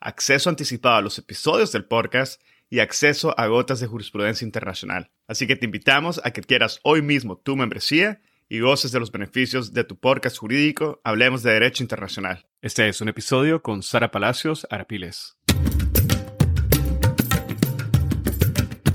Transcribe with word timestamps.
acceso 0.00 0.50
anticipado 0.50 0.96
a 0.96 1.00
los 1.00 1.18
episodios 1.18 1.72
del 1.72 1.86
podcast 1.86 2.40
y 2.68 2.80
acceso 2.80 3.38
a 3.38 3.46
gotas 3.46 3.80
de 3.80 3.86
jurisprudencia 3.86 4.44
internacional. 4.44 5.10
Así 5.26 5.46
que 5.46 5.56
te 5.56 5.64
invitamos 5.64 6.20
a 6.24 6.32
que 6.32 6.42
quieras 6.42 6.80
hoy 6.82 7.02
mismo 7.02 7.38
tu 7.38 7.56
membresía 7.56 8.20
y 8.48 8.60
goces 8.60 8.92
de 8.92 9.00
los 9.00 9.10
beneficios 9.10 9.72
de 9.72 9.84
tu 9.84 9.98
podcast 9.98 10.36
jurídico 10.38 11.00
Hablemos 11.04 11.42
de 11.42 11.52
Derecho 11.52 11.82
Internacional. 11.82 12.46
Este 12.60 12.88
es 12.88 13.00
un 13.00 13.08
episodio 13.08 13.62
con 13.62 13.82
Sara 13.82 14.10
Palacios 14.10 14.66
Arapiles. 14.70 15.36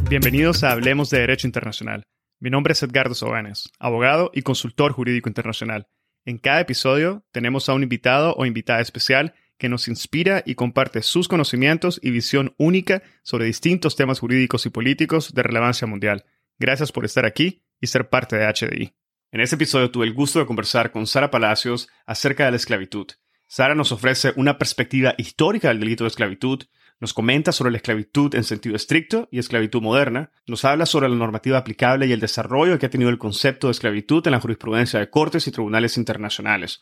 Bienvenidos 0.10 0.64
a 0.64 0.72
Hablemos 0.72 1.10
de 1.10 1.20
Derecho 1.20 1.48
Internacional. 1.48 2.04
Mi 2.40 2.50
nombre 2.50 2.74
es 2.74 2.84
Edgardo 2.84 3.16
Sobanes, 3.16 3.72
abogado 3.80 4.32
y 4.34 4.42
consultor 4.42 4.92
jurídico 4.92 5.30
internacional. 5.30 5.88
En 6.26 6.38
cada 6.38 6.62
episodio 6.62 7.26
tenemos 7.32 7.70
a 7.70 7.74
un 7.74 7.84
invitado 7.84 8.36
o 8.36 8.46
invitada 8.46 8.82
especial 8.82 9.34
que 9.62 9.70
nos 9.70 9.88
inspira 9.88 10.42
y 10.44 10.56
comparte 10.56 11.04
sus 11.04 11.28
conocimientos 11.28 12.00
y 12.02 12.10
visión 12.10 12.56
única 12.58 13.04
sobre 13.22 13.46
distintos 13.46 13.96
temas 13.96 14.20
jurídicos 14.20 14.66
y 14.66 14.72
políticos 14.72 15.36
de 15.36 15.44
relevancia 15.44 15.86
mundial. 15.86 16.26
Gracias 16.58 16.92
por 16.92 17.06
estar 17.06 17.28
aquí 17.28 17.62
y 17.80 17.86
ser 17.86 18.10
parte 18.10 18.38
de 18.38 18.48
HDI. 18.48 18.96
En 19.32 19.40
este 19.40 19.58
episodio 19.58 19.92
tuve 19.92 20.08
el 20.08 20.16
gusto 20.16 20.40
de 20.40 20.48
conversar 20.48 20.92
con 20.92 21.06
Sara 21.06 21.30
Palacios 21.30 21.90
acerca 22.08 22.46
de 22.46 22.50
la 22.50 22.58
esclavitud. 22.58 23.06
Sara 23.46 23.76
nos 23.76 23.92
ofrece 23.92 24.34
una 24.36 24.58
perspectiva 24.58 25.14
histórica 25.20 25.68
del 25.68 25.80
delito 25.80 26.06
de 26.06 26.08
esclavitud, 26.08 26.64
nos 27.00 27.14
comenta 27.14 27.52
sobre 27.52 27.70
la 27.70 27.78
esclavitud 27.78 28.34
en 28.34 28.44
sentido 28.44 28.76
estricto 28.76 29.30
y 29.32 29.38
esclavitud 29.38 29.84
moderna, 29.84 30.32
nos 30.48 30.66
habla 30.66 30.88
sobre 30.88 31.08
la 31.08 31.16
normativa 31.16 31.60
aplicable 31.60 32.08
y 32.08 32.14
el 32.14 32.20
desarrollo 32.20 32.80
que 32.80 32.88
ha 32.88 32.90
tenido 32.90 33.12
el 33.12 33.20
concepto 33.20 33.68
de 33.68 33.72
esclavitud 33.72 34.26
en 34.26 34.32
la 34.32 34.40
jurisprudencia 34.40 35.00
de 35.00 35.12
cortes 35.12 35.46
y 35.46 35.52
tribunales 35.52 35.98
internacionales. 35.98 36.82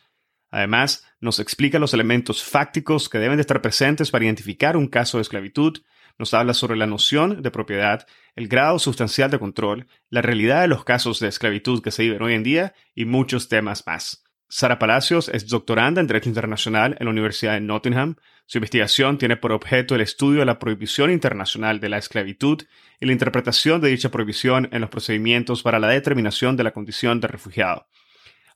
Además, 0.52 1.05
nos 1.19 1.39
explica 1.39 1.80
los 1.80 1.94
elementos 1.94 2.44
fácticos 2.44 3.09
que 3.09 3.19
deben 3.19 3.38
de 3.38 3.42
estar 3.42 3.61
presentes 3.61 4.11
para 4.11 4.25
identificar 4.25 4.78
un 4.78 4.88
caso 4.88 5.17
de 5.17 5.23
esclavitud, 5.23 5.78
nos 6.17 6.33
habla 6.33 6.53
sobre 6.53 6.78
la 6.78 6.86
noción 6.86 7.41
de 7.41 7.50
propiedad, 7.50 8.06
el 8.36 8.50
grado 8.50 8.78
sustancial 8.78 9.31
de 9.31 9.39
control, 9.39 9.88
la 10.09 10.22
realidad 10.22 10.61
de 10.61 10.67
los 10.67 10.83
casos 10.83 11.19
de 11.19 11.30
esclavitud 11.30 11.81
que 11.81 11.91
se 11.91 12.03
viven 12.03 12.22
hoy 12.22 12.33
en 12.33 12.44
día 12.44 12.73
y 12.94 13.06
muchos 13.06 13.47
temas 13.47 13.86
más. 13.88 14.25
Sara 14.50 14.80
Palacios 14.80 15.30
es 15.30 15.47
doctoranda 15.47 16.02
en 16.02 16.08
Derecho 16.08 16.28
Internacional 16.28 16.97
en 17.00 17.06
la 17.06 17.11
Universidad 17.11 17.53
de 17.53 17.61
Nottingham. 17.61 18.16
Su 18.47 18.58
investigación 18.58 19.19
tiene 19.19 19.38
por 19.38 19.52
objeto 19.52 19.94
el 19.94 20.02
estudio 20.02 20.39
de 20.39 20.47
la 20.47 20.58
prohibición 20.58 21.11
internacional 21.11 21.80
de 21.80 21.89
la 21.89 22.00
esclavitud 22.00 22.63
y 23.00 23.06
la 23.06 23.11
interpretación 23.11 23.80
de 23.80 23.89
dicha 23.89 24.09
prohibición 24.09 24.67
en 24.72 24.81
los 24.81 24.89
procedimientos 24.89 25.61
para 25.61 25.80
la 25.80 25.88
determinación 25.88 26.58
de 26.58 26.63
la 26.63 26.72
condición 26.72 27.22
de 27.22 27.28
refugiado. 27.28 27.86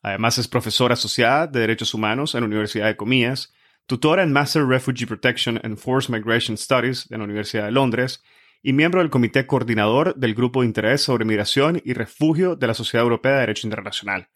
Además 0.04 0.38
es 0.38 0.50
profesora 0.50 0.96
asociada 0.96 1.48
de 1.48 1.62
Derechos 1.62 1.94
Humanos 1.94 2.36
en 2.36 2.42
la 2.42 2.48
Universidad 2.48 2.88
de 2.88 2.98
Comillas, 2.98 3.54
tutora 3.88 4.22
en 4.22 4.34
Master 4.34 4.66
Refugee 4.66 5.08
Protection 5.08 5.62
and 5.64 5.78
Forced 5.78 6.14
Migration 6.14 6.58
Studies 6.58 7.08
de 7.08 7.18
la 7.18 7.24
Universidad 7.24 7.66
de 7.66 7.72
Londres 7.72 8.22
y 8.62 8.74
miembro 8.74 9.00
del 9.00 9.10
Comité 9.10 9.48
Coordinador 9.48 10.14
del 10.16 10.36
Grupo 10.36 10.60
de 10.60 10.68
Interés 10.68 11.02
sobre 11.02 11.24
Migración 11.24 11.82
y 11.86 11.94
Refugio 11.94 12.58
de 12.58 12.68
la 12.68 12.74
Sociedad 12.74 13.04
Europea 13.04 13.34
de 13.34 13.40
Derecho 13.40 13.66
Internacional. 13.66 14.28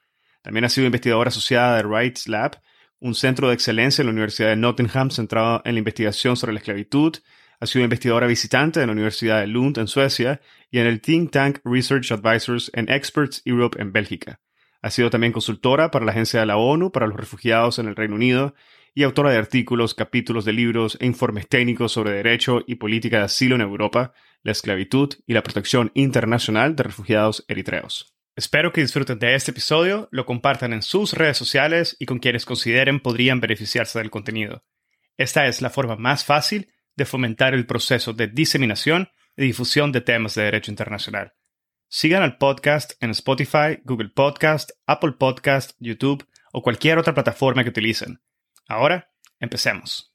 También 0.41 0.63
ha 0.63 0.69
sido 0.69 0.85
investigadora 0.85 1.27
asociada 1.27 1.75
de 1.75 1.83
Rights 1.83 2.29
Lab, 2.29 2.61
un 2.99 3.13
centro 3.13 3.49
de 3.49 3.53
excelencia 3.53 4.01
en 4.01 4.07
la 4.07 4.13
Universidad 4.13 4.49
de 4.49 4.55
Nottingham 4.55 5.11
centrado 5.11 5.61
en 5.65 5.75
la 5.75 5.79
investigación 5.79 6.37
sobre 6.37 6.53
la 6.53 6.59
esclavitud. 6.59 7.17
Ha 7.59 7.65
sido 7.65 7.83
investigadora 7.83 8.25
visitante 8.25 8.79
en 8.79 8.87
la 8.87 8.93
Universidad 8.93 9.41
de 9.41 9.47
Lund 9.47 9.77
en 9.79 9.87
Suecia 9.87 10.39
y 10.71 10.79
en 10.79 10.87
el 10.87 11.01
Think 11.01 11.31
Tank 11.31 11.59
Research 11.65 12.13
Advisors 12.13 12.71
and 12.73 12.89
Experts 12.89 13.41
Europe 13.43 13.81
en 13.81 13.91
Bélgica. 13.91 14.39
Ha 14.81 14.89
sido 14.89 15.09
también 15.09 15.33
consultora 15.33 15.91
para 15.91 16.05
la 16.05 16.11
Agencia 16.11 16.39
de 16.39 16.45
la 16.45 16.57
ONU 16.57 16.91
para 16.91 17.07
los 17.07 17.17
Refugiados 17.17 17.79
en 17.79 17.87
el 17.87 17.95
Reino 17.95 18.15
Unido 18.15 18.53
y 18.93 19.03
autora 19.03 19.29
de 19.29 19.37
artículos, 19.37 19.93
capítulos 19.93 20.43
de 20.45 20.53
libros 20.53 20.97
e 20.99 21.05
informes 21.05 21.47
técnicos 21.47 21.91
sobre 21.91 22.11
derecho 22.11 22.63
y 22.65 22.75
política 22.75 23.19
de 23.19 23.25
asilo 23.25 23.55
en 23.55 23.61
Europa, 23.61 24.13
la 24.41 24.51
esclavitud 24.51 25.13
y 25.25 25.33
la 25.33 25.43
protección 25.43 25.91
internacional 25.93 26.75
de 26.75 26.83
refugiados 26.83 27.45
eritreos. 27.47 28.15
Espero 28.35 28.71
que 28.71 28.81
disfruten 28.81 29.19
de 29.19 29.35
este 29.35 29.51
episodio, 29.51 30.09
lo 30.11 30.25
compartan 30.25 30.73
en 30.73 30.83
sus 30.83 31.13
redes 31.13 31.37
sociales 31.37 31.95
y 31.99 32.05
con 32.05 32.19
quienes 32.19 32.45
consideren 32.45 32.99
podrían 32.99 33.39
beneficiarse 33.39 33.99
del 33.99 34.11
contenido. 34.11 34.63
Esta 35.17 35.47
es 35.47 35.61
la 35.61 35.71
forma 35.71 35.95
más 35.95 36.23
fácil 36.23 36.71
de 36.95 37.05
fomentar 37.05 37.53
el 37.53 37.65
proceso 37.65 38.13
de 38.13 38.27
diseminación 38.27 39.09
y 39.35 39.43
difusión 39.43 39.91
de 39.91 40.01
temas 40.01 40.35
de 40.35 40.43
derecho 40.43 40.71
internacional. 40.71 41.33
Sigan 41.89 42.21
al 42.21 42.37
podcast 42.37 43.01
en 43.01 43.11
Spotify, 43.11 43.79
Google 43.85 44.09
Podcast, 44.09 44.71
Apple 44.87 45.13
Podcast, 45.13 45.71
YouTube 45.79 46.27
o 46.51 46.61
cualquier 46.61 46.97
otra 46.97 47.13
plataforma 47.13 47.63
que 47.63 47.69
utilicen. 47.69 48.19
Ahora, 48.67 49.09
empecemos. 49.39 50.13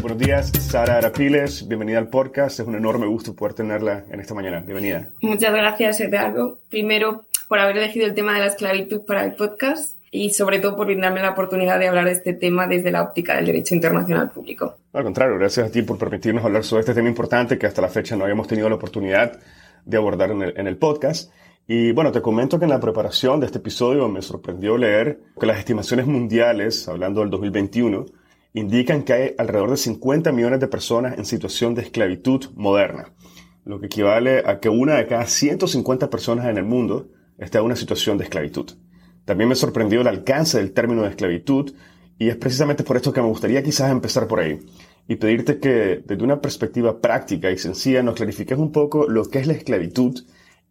Buenos 0.00 0.18
días, 0.18 0.50
Sara 0.58 0.96
Arapiles. 0.96 1.68
Bienvenida 1.68 1.98
al 1.98 2.08
podcast. 2.08 2.60
Es 2.60 2.66
un 2.66 2.76
enorme 2.76 3.04
gusto 3.04 3.36
poder 3.36 3.52
tenerla 3.52 4.06
en 4.10 4.20
esta 4.20 4.32
mañana. 4.32 4.60
Bienvenida. 4.60 5.10
Muchas 5.20 5.52
gracias, 5.52 6.00
Eduardo. 6.00 6.62
Primero, 6.70 7.26
por 7.46 7.58
haber 7.58 7.76
elegido 7.76 8.06
el 8.06 8.14
tema 8.14 8.32
de 8.32 8.40
la 8.40 8.46
esclavitud 8.46 9.04
para 9.04 9.22
el 9.22 9.34
podcast 9.34 9.99
y 10.10 10.30
sobre 10.30 10.58
todo 10.58 10.76
por 10.76 10.86
brindarme 10.86 11.22
la 11.22 11.30
oportunidad 11.30 11.78
de 11.78 11.88
hablar 11.88 12.06
de 12.06 12.12
este 12.12 12.32
tema 12.32 12.66
desde 12.66 12.90
la 12.90 13.02
óptica 13.02 13.36
del 13.36 13.46
derecho 13.46 13.74
internacional 13.74 14.30
público. 14.30 14.76
Al 14.92 15.04
contrario, 15.04 15.38
gracias 15.38 15.68
a 15.68 15.70
ti 15.70 15.82
por 15.82 15.98
permitirnos 15.98 16.44
hablar 16.44 16.64
sobre 16.64 16.80
este 16.80 16.94
tema 16.94 17.08
importante 17.08 17.58
que 17.58 17.66
hasta 17.66 17.82
la 17.82 17.88
fecha 17.88 18.16
no 18.16 18.24
habíamos 18.24 18.48
tenido 18.48 18.68
la 18.68 18.74
oportunidad 18.74 19.38
de 19.84 19.96
abordar 19.96 20.32
en 20.32 20.42
el, 20.42 20.54
en 20.56 20.66
el 20.66 20.76
podcast. 20.76 21.32
Y 21.68 21.92
bueno, 21.92 22.10
te 22.10 22.20
comento 22.20 22.58
que 22.58 22.64
en 22.64 22.70
la 22.70 22.80
preparación 22.80 23.38
de 23.38 23.46
este 23.46 23.58
episodio 23.58 24.08
me 24.08 24.22
sorprendió 24.22 24.76
leer 24.76 25.20
que 25.38 25.46
las 25.46 25.58
estimaciones 25.58 26.06
mundiales, 26.06 26.88
hablando 26.88 27.20
del 27.20 27.30
2021, 27.30 28.06
indican 28.52 29.04
que 29.04 29.12
hay 29.12 29.34
alrededor 29.38 29.70
de 29.70 29.76
50 29.76 30.32
millones 30.32 30.58
de 30.58 30.66
personas 30.66 31.16
en 31.16 31.24
situación 31.24 31.74
de 31.74 31.82
esclavitud 31.82 32.46
moderna, 32.56 33.12
lo 33.64 33.78
que 33.78 33.86
equivale 33.86 34.42
a 34.44 34.58
que 34.58 34.68
una 34.68 34.96
de 34.96 35.06
cada 35.06 35.26
150 35.26 36.10
personas 36.10 36.46
en 36.46 36.56
el 36.56 36.64
mundo 36.64 37.08
esté 37.38 37.58
en 37.58 37.64
una 37.64 37.76
situación 37.76 38.18
de 38.18 38.24
esclavitud. 38.24 38.72
También 39.30 39.48
me 39.48 39.54
sorprendió 39.54 40.00
el 40.00 40.08
alcance 40.08 40.58
del 40.58 40.72
término 40.72 41.02
de 41.02 41.10
esclavitud 41.10 41.72
y 42.18 42.30
es 42.30 42.36
precisamente 42.36 42.82
por 42.82 42.96
esto 42.96 43.12
que 43.12 43.20
me 43.20 43.28
gustaría 43.28 43.62
quizás 43.62 43.92
empezar 43.92 44.26
por 44.26 44.40
ahí 44.40 44.58
y 45.06 45.14
pedirte 45.14 45.60
que 45.60 46.02
desde 46.04 46.24
una 46.24 46.40
perspectiva 46.40 47.00
práctica 47.00 47.48
y 47.48 47.56
sencilla 47.56 48.02
nos 48.02 48.16
clarifiques 48.16 48.58
un 48.58 48.72
poco 48.72 49.06
lo 49.08 49.30
que 49.30 49.38
es 49.38 49.46
la 49.46 49.52
esclavitud 49.52 50.20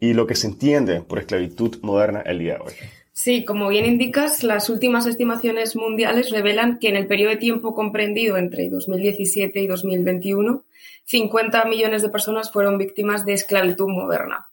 y 0.01 0.11
lo 0.11 0.27
que 0.27 0.35
se 0.35 0.47
entiende 0.47 0.99
por 0.99 1.19
esclavitud 1.19 1.77
moderna 1.83 2.19
el 2.25 2.39
día 2.39 2.55
de 2.55 2.59
hoy. 2.59 2.73
Sí, 3.13 3.45
como 3.45 3.69
bien 3.69 3.85
indicas, 3.85 4.43
las 4.43 4.69
últimas 4.69 5.05
estimaciones 5.05 5.77
mundiales 5.77 6.29
revelan 6.29 6.79
que 6.79 6.89
en 6.89 6.97
el 6.97 7.07
periodo 7.07 7.29
de 7.29 7.37
tiempo 7.37 7.73
comprendido 7.73 8.35
entre 8.35 8.69
2017 8.69 9.57
y 9.57 9.67
2021, 9.67 10.65
50 11.05 11.63
millones 11.63 12.01
de 12.01 12.09
personas 12.09 12.51
fueron 12.51 12.77
víctimas 12.77 13.23
de 13.25 13.35
esclavitud 13.35 13.87
moderna. 13.87 14.48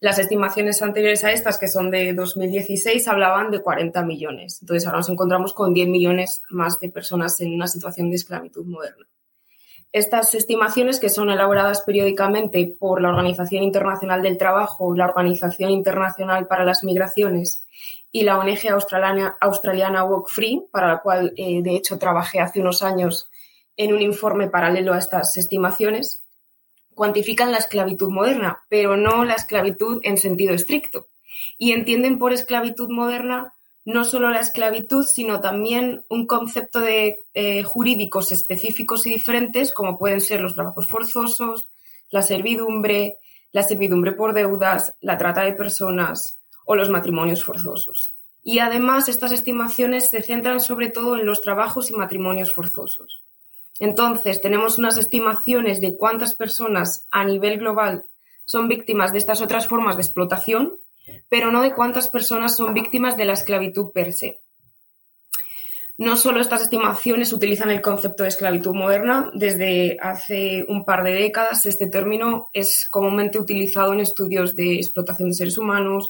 Las 0.00 0.18
estimaciones 0.18 0.80
anteriores 0.80 1.24
a 1.24 1.32
estas, 1.32 1.58
que 1.58 1.68
son 1.68 1.90
de 1.90 2.14
2016, 2.14 3.06
hablaban 3.06 3.50
de 3.50 3.60
40 3.60 4.02
millones. 4.02 4.58
Entonces 4.62 4.86
ahora 4.86 4.98
nos 4.98 5.10
encontramos 5.10 5.52
con 5.52 5.74
10 5.74 5.88
millones 5.88 6.40
más 6.48 6.80
de 6.80 6.88
personas 6.88 7.38
en 7.40 7.54
una 7.54 7.66
situación 7.66 8.08
de 8.08 8.16
esclavitud 8.16 8.64
moderna. 8.64 9.06
Estas 9.92 10.34
estimaciones, 10.34 11.00
que 11.00 11.10
son 11.10 11.30
elaboradas 11.30 11.82
periódicamente 11.82 12.74
por 12.78 13.02
la 13.02 13.10
Organización 13.10 13.62
Internacional 13.62 14.22
del 14.22 14.38
Trabajo, 14.38 14.94
la 14.94 15.06
Organización 15.06 15.70
Internacional 15.70 16.46
para 16.46 16.64
las 16.64 16.82
Migraciones 16.82 17.66
y 18.10 18.22
la 18.22 18.38
ONG 18.38 18.70
australiana, 18.70 19.36
australiana 19.40 20.04
Walk 20.04 20.28
Free, 20.28 20.64
para 20.70 20.88
la 20.88 21.00
cual, 21.00 21.34
eh, 21.36 21.60
de 21.62 21.74
hecho, 21.74 21.98
trabajé 21.98 22.40
hace 22.40 22.60
unos 22.60 22.82
años 22.82 23.28
en 23.76 23.92
un 23.92 24.00
informe 24.00 24.48
paralelo 24.48 24.94
a 24.94 24.98
estas 24.98 25.36
estimaciones, 25.36 26.24
cuantifican 27.00 27.50
la 27.50 27.56
esclavitud 27.56 28.10
moderna, 28.10 28.62
pero 28.68 28.94
no 28.94 29.24
la 29.24 29.32
esclavitud 29.32 30.00
en 30.02 30.18
sentido 30.18 30.52
estricto. 30.52 31.08
Y 31.56 31.72
entienden 31.72 32.18
por 32.18 32.34
esclavitud 32.34 32.90
moderna 32.90 33.54
no 33.86 34.04
solo 34.04 34.28
la 34.28 34.40
esclavitud, 34.40 35.06
sino 35.06 35.40
también 35.40 36.04
un 36.10 36.26
concepto 36.26 36.78
de 36.78 37.24
eh, 37.32 37.62
jurídicos 37.62 38.32
específicos 38.32 39.06
y 39.06 39.10
diferentes, 39.14 39.72
como 39.72 39.98
pueden 39.98 40.20
ser 40.20 40.42
los 40.42 40.54
trabajos 40.54 40.88
forzosos, 40.88 41.70
la 42.10 42.20
servidumbre, 42.20 43.16
la 43.50 43.62
servidumbre 43.62 44.12
por 44.12 44.34
deudas, 44.34 44.94
la 45.00 45.16
trata 45.16 45.40
de 45.40 45.54
personas 45.54 46.38
o 46.66 46.76
los 46.76 46.90
matrimonios 46.90 47.42
forzosos. 47.42 48.12
Y 48.42 48.58
además, 48.58 49.08
estas 49.08 49.32
estimaciones 49.32 50.10
se 50.10 50.20
centran 50.20 50.60
sobre 50.60 50.90
todo 50.90 51.16
en 51.16 51.24
los 51.24 51.40
trabajos 51.40 51.90
y 51.90 51.94
matrimonios 51.94 52.52
forzosos. 52.52 53.24
Entonces, 53.80 54.40
tenemos 54.40 54.78
unas 54.78 54.98
estimaciones 54.98 55.80
de 55.80 55.96
cuántas 55.96 56.36
personas 56.36 57.08
a 57.10 57.24
nivel 57.24 57.58
global 57.58 58.04
son 58.44 58.68
víctimas 58.68 59.12
de 59.12 59.18
estas 59.18 59.40
otras 59.40 59.66
formas 59.66 59.96
de 59.96 60.02
explotación, 60.02 60.76
pero 61.28 61.50
no 61.50 61.62
de 61.62 61.72
cuántas 61.72 62.08
personas 62.08 62.56
son 62.56 62.74
víctimas 62.74 63.16
de 63.16 63.24
la 63.24 63.32
esclavitud 63.32 63.90
per 63.92 64.12
se. 64.12 64.40
No 65.96 66.16
solo 66.16 66.40
estas 66.40 66.62
estimaciones 66.62 67.32
utilizan 67.32 67.70
el 67.70 67.80
concepto 67.80 68.22
de 68.22 68.30
esclavitud 68.30 68.74
moderna, 68.74 69.30
desde 69.34 69.98
hace 70.00 70.64
un 70.68 70.84
par 70.84 71.04
de 71.04 71.12
décadas 71.12 71.64
este 71.64 71.86
término 71.86 72.48
es 72.52 72.86
comúnmente 72.90 73.38
utilizado 73.38 73.92
en 73.92 74.00
estudios 74.00 74.56
de 74.56 74.76
explotación 74.76 75.28
de 75.28 75.36
seres 75.36 75.56
humanos 75.56 76.08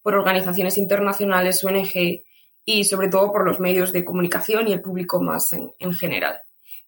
por 0.00 0.14
organizaciones 0.14 0.78
internacionales, 0.78 1.62
ONG 1.62 2.24
y 2.64 2.84
sobre 2.84 3.08
todo 3.08 3.32
por 3.32 3.44
los 3.44 3.60
medios 3.60 3.92
de 3.92 4.04
comunicación 4.04 4.66
y 4.66 4.72
el 4.72 4.80
público 4.80 5.20
más 5.20 5.52
en, 5.52 5.72
en 5.78 5.92
general. 5.92 6.38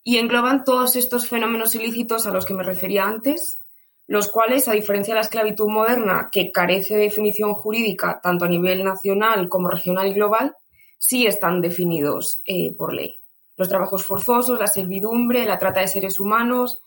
Y 0.04 0.18
engloban 0.18 0.62
todos 0.64 0.94
estos 0.94 1.28
fenómenos 1.28 1.74
ilícitos 1.74 2.26
a 2.26 2.30
los 2.30 2.44
que 2.44 2.54
me 2.54 2.62
refería 2.62 3.04
antes, 3.04 3.60
los 4.06 4.30
cuales, 4.30 4.68
a 4.68 4.72
diferencia 4.72 5.14
de 5.14 5.16
la 5.16 5.22
esclavitud 5.22 5.66
moderna, 5.66 6.28
que 6.30 6.52
carece 6.52 6.94
de 6.94 7.04
definición 7.04 7.54
jurídica 7.54 8.20
tanto 8.22 8.44
a 8.44 8.48
nivel 8.48 8.84
nacional 8.84 9.48
como 9.48 9.68
regional 9.68 10.06
y 10.06 10.12
global, 10.12 10.54
sí 10.98 11.26
están 11.26 11.60
definidos 11.60 12.42
eh, 12.46 12.74
por 12.76 12.92
ley. 12.92 13.18
Los 13.56 13.68
trabajos 13.68 14.04
forzosos, 14.04 14.60
la 14.60 14.66
servidumbre, 14.66 15.46
la 15.46 15.58
trata 15.58 15.80
de 15.80 15.88
seres 15.88 16.20
humanos, 16.20 16.80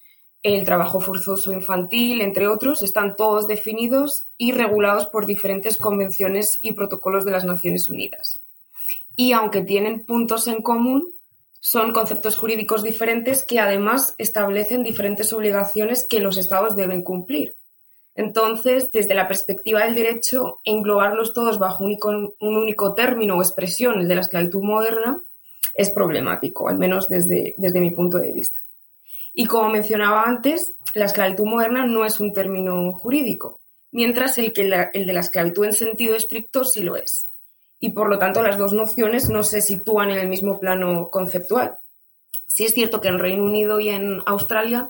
el 0.44 0.64
trabajo 0.66 1.02
forzoso 1.02 1.52
infantil, 1.52 2.22
entre 2.22 2.48
otros, 2.48 2.84
están 2.84 3.16
todos 3.16 3.48
definidos 3.48 4.28
y 4.38 4.52
regulados 4.52 5.08
por 5.08 5.26
diferentes 5.26 5.78
convenciones 5.78 6.60
y 6.62 6.74
protocolos 6.74 7.26
de 7.26 7.32
las 7.32 7.46
Naciones 7.46 7.90
Unidas. 7.90 8.44
Y 9.16 9.32
aunque 9.32 9.62
tienen 9.62 10.06
puntos 10.06 10.48
en 10.48 10.62
común, 10.62 11.14
son 11.70 11.92
conceptos 11.92 12.38
jurídicos 12.38 12.82
diferentes 12.82 13.44
que 13.46 13.60
además 13.60 14.16
establecen 14.18 14.84
diferentes 14.84 15.34
obligaciones 15.34 16.08
que 16.10 16.22
los 16.22 16.38
Estados 16.38 16.78
deben 16.78 17.02
cumplir. 17.02 17.58
Entonces, 18.16 18.90
desde 18.94 19.14
la 19.14 19.28
perspectiva 19.28 19.84
del 19.84 19.94
derecho, 19.94 20.62
englobarlos 20.64 21.34
todos 21.34 21.60
bajo 21.60 21.84
un 21.84 21.98
único, 22.40 22.94
término 22.94 23.36
o 23.36 23.42
expresión, 23.42 24.00
el 24.00 24.08
de 24.08 24.16
la 24.16 24.22
esclavitud 24.22 24.62
moderna, 24.64 25.22
es 25.74 25.92
problemático, 25.92 26.70
al 26.70 26.78
menos 26.78 27.10
desde, 27.10 27.54
desde 27.58 27.82
mi 27.82 27.92
punto 27.92 28.18
de 28.18 28.32
vista. 28.32 28.64
Y 29.34 29.46
como 29.46 29.68
mencionaba 29.68 30.24
antes, 30.24 30.74
la 30.94 31.04
esclavitud 31.04 31.48
moderna 31.48 31.86
no 31.86 32.06
es 32.06 32.22
un 32.22 32.32
término 32.32 32.94
jurídico, 32.94 33.60
mientras 33.92 34.38
el, 34.38 34.54
que 34.54 34.62
el 34.94 35.06
de 35.06 35.14
la 35.14 35.20
esclavitud 35.20 35.66
en 35.66 35.74
sentido 35.74 36.16
estricto 36.16 36.64
sí 36.64 36.82
lo 36.82 36.96
es. 36.96 37.28
Y 37.80 37.92
por 37.92 38.10
lo 38.10 38.18
tanto, 38.18 38.42
las 38.42 38.58
dos 38.58 38.74
nociones 38.74 39.30
no 39.30 39.44
se 39.44 39.62
sitúan 39.62 40.10
en 40.10 40.18
el 40.18 40.28
mismo 40.28 40.60
plano 40.60 41.10
conceptual. 41.10 41.78
Sí 42.48 42.66
es 42.66 42.74
cierto 42.74 43.02
que 43.02 43.10
en 43.10 43.20
Reino 43.20 43.44
Unido 43.44 43.80
y 43.80 43.90
en 43.90 44.22
Australia 44.26 44.90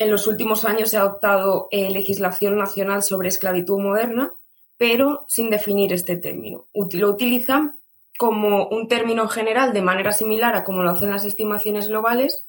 en 0.00 0.10
los 0.10 0.26
últimos 0.26 0.64
años 0.64 0.88
se 0.88 0.96
ha 0.96 1.00
adoptado 1.00 1.68
eh, 1.70 1.90
legislación 1.90 2.56
nacional 2.56 3.02
sobre 3.02 3.28
esclavitud 3.28 3.78
moderna, 3.78 4.32
pero 4.78 5.26
sin 5.28 5.50
definir 5.50 5.92
este 5.92 6.16
término. 6.16 6.66
Lo 6.72 7.10
utilizan 7.10 7.78
como 8.16 8.66
un 8.68 8.88
término 8.88 9.28
general 9.28 9.74
de 9.74 9.82
manera 9.82 10.12
similar 10.12 10.54
a 10.54 10.64
como 10.64 10.82
lo 10.82 10.90
hacen 10.90 11.10
las 11.10 11.26
estimaciones 11.26 11.88
globales, 11.88 12.46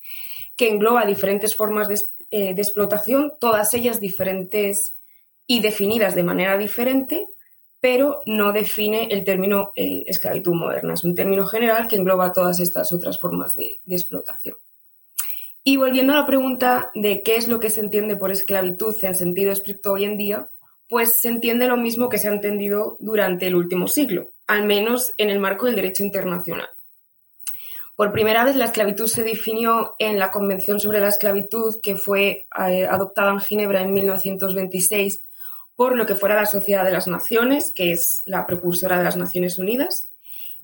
que 0.55 0.69
engloba 0.69 1.05
diferentes 1.05 1.53
formas 1.55 1.89
de, 1.89 1.95
eh, 2.31 2.55
explotación, 2.57 3.33
todas 3.37 3.73
ellas 3.73 3.99
diferentes 3.99 4.95
y 5.45 5.59
definidas 5.59 6.15
de 6.15 6.23
manera 6.23 6.57
diferente, 6.57 7.27
pero 7.81 8.21
no 8.25 8.53
define 8.53 9.07
el 9.11 9.23
término 9.23 9.73
eh, 9.75 10.03
esclavitud 10.07 10.53
moderna. 10.53 10.93
Es 10.93 11.03
un 11.03 11.15
término 11.15 11.45
general 11.45 11.87
que 11.87 11.97
engloba 11.97 12.31
todas 12.31 12.59
estas 12.59 12.93
otras 12.93 13.19
formas 13.19 13.55
de 13.55 13.81
explotación. 13.87 14.55
Y 15.63 15.77
volviendo 15.77 16.13
a 16.13 16.17
la 16.17 16.25
pregunta 16.25 16.91
de 16.95 17.21
qué 17.21 17.35
es 17.35 17.47
lo 17.47 17.59
que 17.59 17.69
se 17.69 17.81
entiende 17.81 18.17
por 18.17 18.31
esclavitud 18.31 18.95
en 19.03 19.15
sentido 19.15 19.51
estricto 19.51 19.93
hoy 19.93 20.05
en 20.05 20.17
día, 20.17 20.49
pues 20.89 21.19
se 21.19 21.29
entiende 21.29 21.67
lo 21.67 21.77
mismo 21.77 22.09
que 22.09 22.17
se 22.17 22.27
ha 22.27 22.33
entendido 22.33 22.97
durante 22.99 23.47
el 23.47 23.55
último 23.55 23.87
siglo, 23.87 24.31
al 24.47 24.65
menos 24.65 25.13
en 25.17 25.29
el 25.29 25.39
marco 25.39 25.65
del 25.65 25.75
derecho 25.75 26.03
internacional. 26.03 26.69
Por 27.95 28.11
primera 28.11 28.43
vez 28.43 28.55
la 28.55 28.65
esclavitud 28.65 29.07
se 29.07 29.23
definió 29.23 29.95
en 29.99 30.17
la 30.17 30.31
Convención 30.31 30.79
sobre 30.79 30.99
la 30.99 31.09
Esclavitud 31.09 31.79
que 31.81 31.95
fue 31.95 32.47
eh, 32.67 32.85
adoptada 32.85 33.31
en 33.31 33.39
Ginebra 33.39 33.81
en 33.81 33.93
1926 33.93 35.23
por 35.81 35.97
lo 35.97 36.05
que 36.05 36.13
fuera 36.13 36.35
la 36.35 36.45
Sociedad 36.45 36.85
de 36.85 36.91
las 36.91 37.07
Naciones, 37.07 37.73
que 37.73 37.91
es 37.91 38.21
la 38.27 38.45
precursora 38.45 38.99
de 38.99 39.03
las 39.03 39.17
Naciones 39.17 39.57
Unidas, 39.57 40.11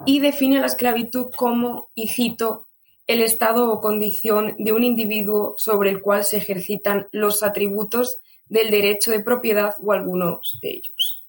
y 0.05 0.19
define 0.19 0.59
la 0.59 0.67
esclavitud 0.67 1.31
como, 1.35 1.89
y 1.95 2.09
cito, 2.09 2.67
el 3.07 3.23
estado 3.23 3.71
o 3.71 3.81
condición 3.81 4.53
de 4.59 4.73
un 4.73 4.83
individuo 4.83 5.55
sobre 5.57 5.89
el 5.89 6.01
cual 6.01 6.23
se 6.23 6.37
ejercitan 6.37 7.07
los 7.11 7.41
atributos 7.41 8.17
del 8.45 8.69
derecho 8.69 9.09
de 9.09 9.21
propiedad 9.21 9.73
o 9.81 9.91
algunos 9.91 10.59
de 10.61 10.69
ellos. 10.69 11.25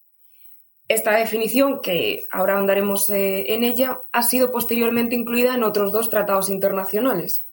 Esta 0.87 1.17
definición, 1.17 1.81
que 1.81 2.27
ahora 2.31 2.57
ahondaremos 2.57 3.09
eh, 3.09 3.55
en 3.55 3.65
ella, 3.65 4.03
ha 4.13 4.23
sido 4.23 4.53
posteriormente 4.53 5.15
incluida 5.15 5.55
en 5.55 5.63
otros 5.63 5.93
dos 5.93 6.11
tratados 6.11 6.51
internacionales. 6.51 7.47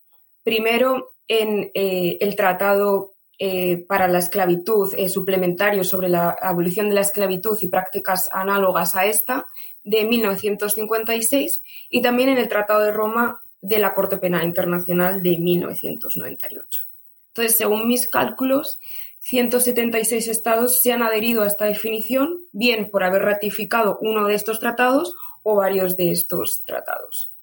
Primero, 0.43 1.13
en 1.29 1.71
eh, 1.73 2.17
el 2.19 2.35
Tratado 2.35 3.14
eh, 3.39 3.85
para 3.87 4.07
la 4.07 4.19
Esclavitud 4.19 4.93
suplementario 5.07 5.83
sobre 5.83 6.09
la 6.09 6.29
abolición 6.41 6.89
de 6.89 6.95
la 6.95 7.01
esclavitud 7.01 7.57
y 7.61 7.67
prácticas 7.67 8.29
análogas 8.31 8.95
a 8.95 9.05
esta, 9.05 9.45
de 9.83 10.05
1956, 10.05 11.61
y 11.89 12.01
también 12.01 12.29
en 12.29 12.37
el 12.37 12.47
Tratado 12.47 12.81
de 12.81 12.91
Roma 12.91 13.41
de 13.61 13.79
la 13.79 13.93
Corte 13.93 14.17
Penal 14.17 14.43
Internacional 14.43 15.21
de 15.21 15.37
1998. 15.37 16.83
Entonces, 17.29 17.57
según 17.57 17.87
mis 17.87 18.09
cálculos, 18.09 18.79
176 19.19 20.27
estados 20.27 20.81
se 20.81 20.91
han 20.91 21.01
adherido 21.01 21.41
a 21.41 21.47
esta 21.47 21.65
definición, 21.65 22.43
bien 22.51 22.91
por 22.91 23.03
haber 23.03 23.23
ratificado 23.23 23.97
uno 24.01 24.27
de 24.27 24.35
estos 24.35 24.59
tratados 24.59 25.15
o 25.41 25.55
varios 25.55 25.97
de 25.97 26.11
estos 26.11 26.63
tratados. 26.63 27.33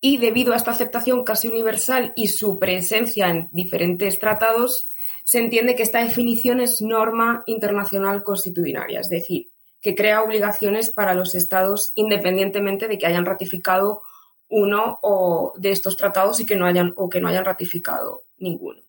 Y 0.00 0.16
debido 0.16 0.52
a 0.52 0.56
esta 0.56 0.70
aceptación 0.70 1.22
casi 1.22 1.48
universal 1.48 2.12
y 2.16 2.28
su 2.28 2.58
presencia 2.58 3.28
en 3.28 3.50
diferentes 3.52 4.18
tratados, 4.18 4.91
se 5.24 5.38
entiende 5.38 5.74
que 5.74 5.82
esta 5.82 6.02
definición 6.02 6.60
es 6.60 6.82
norma 6.82 7.42
internacional 7.46 8.22
constitucionaria, 8.22 9.00
es 9.00 9.08
decir, 9.08 9.50
que 9.80 9.94
crea 9.94 10.22
obligaciones 10.22 10.90
para 10.90 11.14
los 11.14 11.34
estados 11.34 11.92
independientemente 11.96 12.88
de 12.88 12.98
que 12.98 13.06
hayan 13.06 13.26
ratificado 13.26 14.02
uno 14.48 14.98
o 15.02 15.54
de 15.56 15.70
estos 15.72 15.96
tratados 15.96 16.38
y 16.40 16.46
que 16.46 16.56
no 16.56 16.66
hayan 16.66 16.92
o 16.96 17.08
que 17.08 17.20
no 17.20 17.28
hayan 17.28 17.44
ratificado 17.44 18.24
ninguno. 18.36 18.82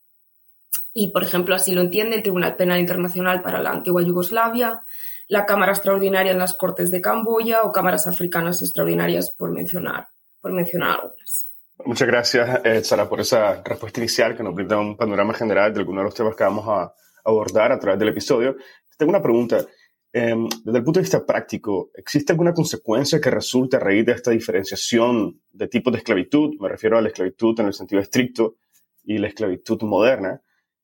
Y, 0.94 1.12
por 1.12 1.24
ejemplo, 1.24 1.56
así 1.56 1.74
lo 1.74 1.82
entiende 1.82 2.18
el 2.18 2.22
Tribunal 2.22 2.56
Penal 2.56 2.80
Internacional 2.80 3.42
para 3.42 3.62
la 3.62 3.72
antigua 3.72 4.04
Yugoslavia, 4.04 4.84
la 5.28 5.46
Cámara 5.46 5.72
Extraordinaria 5.72 6.32
en 6.32 6.38
las 6.38 6.56
Cortes 6.56 6.92
de 6.92 7.02
Camboya 7.02 7.64
o 7.64 7.72
cámaras 7.72 8.06
africanas 8.06 8.62
extraordinarias, 8.62 9.32
por 9.32 9.52
mencionar, 9.52 10.10
por 10.42 10.52
mencionar 10.52 11.00
algunas. 11.00 11.53
Muchas 11.80 12.08
gracias, 12.08 12.62
eh, 12.64 12.84
Sara, 12.84 13.10
por 13.10 13.20
esa 13.20 13.62
respuesta 13.64 14.00
inicial 14.00 14.38
que 14.38 14.44
nos 14.44 14.54
brinda 14.54 14.80
un 14.80 14.96
panorama 14.96 15.34
general 15.34 15.74
de 15.74 15.80
algunos 15.80 16.02
de 16.02 16.06
los 16.06 16.16
temas 16.16 16.36
que 16.36 16.44
vamos 16.44 16.66
a 16.68 16.94
abordar 17.26 17.72
a 17.72 17.80
través 17.80 18.00
del 18.00 18.10
episodio. 18.10 18.56
Tengo 18.98 19.10
una 19.10 19.22
pregunta. 19.22 19.66
Em, 20.16 20.48
desde 20.64 20.78
el 20.78 20.84
punto 20.84 21.00
de 21.00 21.04
vista 21.04 21.26
práctico, 21.26 21.90
¿existe 21.96 22.32
alguna 22.32 22.54
consecuencia 22.54 23.20
que 23.20 23.32
resulte 23.32 23.78
a 23.78 23.80
raíz 23.80 24.06
de 24.06 24.12
esta 24.12 24.30
diferenciación 24.30 25.42
de 25.52 25.68
tipos 25.68 25.92
de 25.92 25.98
esclavitud? 25.98 26.52
Me 26.60 26.70
refiero 26.70 26.98
a 26.98 27.02
la 27.02 27.08
esclavitud 27.08 27.60
en 27.60 27.66
el 27.66 27.74
sentido 27.74 28.00
estricto 28.00 28.58
y 29.04 29.18
la 29.18 29.28
esclavitud 29.28 29.82
moderna. 29.82 30.42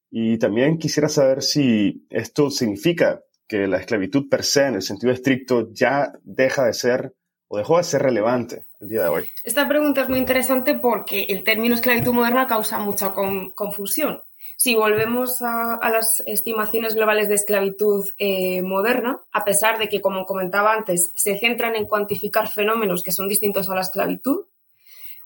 Y 0.09 0.39
también 0.39 0.79
quisiera 0.79 1.07
saber 1.07 1.43
si 1.43 2.07
esto 2.09 2.49
significa 2.49 3.21
que 3.47 3.67
la 3.67 3.77
esclavitud 3.77 4.27
per 4.27 4.43
se, 4.43 4.65
en 4.65 4.75
el 4.75 4.81
sentido 4.81 5.13
estricto, 5.13 5.71
ya 5.71 6.11
deja 6.23 6.65
de 6.65 6.73
ser 6.73 7.13
o 7.49 7.57
dejó 7.57 7.77
de 7.77 7.83
ser 7.83 8.03
relevante 8.03 8.67
el 8.79 8.87
día 8.87 9.03
de 9.03 9.09
hoy. 9.09 9.29
Esta 9.43 9.67
pregunta 9.67 10.03
es 10.03 10.09
muy 10.09 10.19
interesante 10.19 10.75
porque 10.75 11.25
el 11.29 11.43
término 11.43 11.75
esclavitud 11.75 12.13
moderna 12.13 12.47
causa 12.47 12.79
mucha 12.79 13.13
confusión. 13.13 14.21
Si 14.55 14.75
volvemos 14.75 15.41
a, 15.41 15.79
las 15.89 16.21
estimaciones 16.25 16.93
globales 16.93 17.27
de 17.27 17.35
esclavitud 17.35 18.05
eh, 18.17 18.61
moderna, 18.61 19.21
a 19.31 19.45
pesar 19.45 19.79
de 19.79 19.87
que, 19.87 20.01
como 20.01 20.25
comentaba 20.25 20.73
antes, 20.73 21.11
se 21.15 21.39
centran 21.39 21.75
en 21.75 21.85
cuantificar 21.85 22.49
fenómenos 22.49 23.01
que 23.01 23.11
son 23.11 23.27
distintos 23.27 23.69
a 23.69 23.75
la 23.75 23.81
esclavitud, 23.81 24.45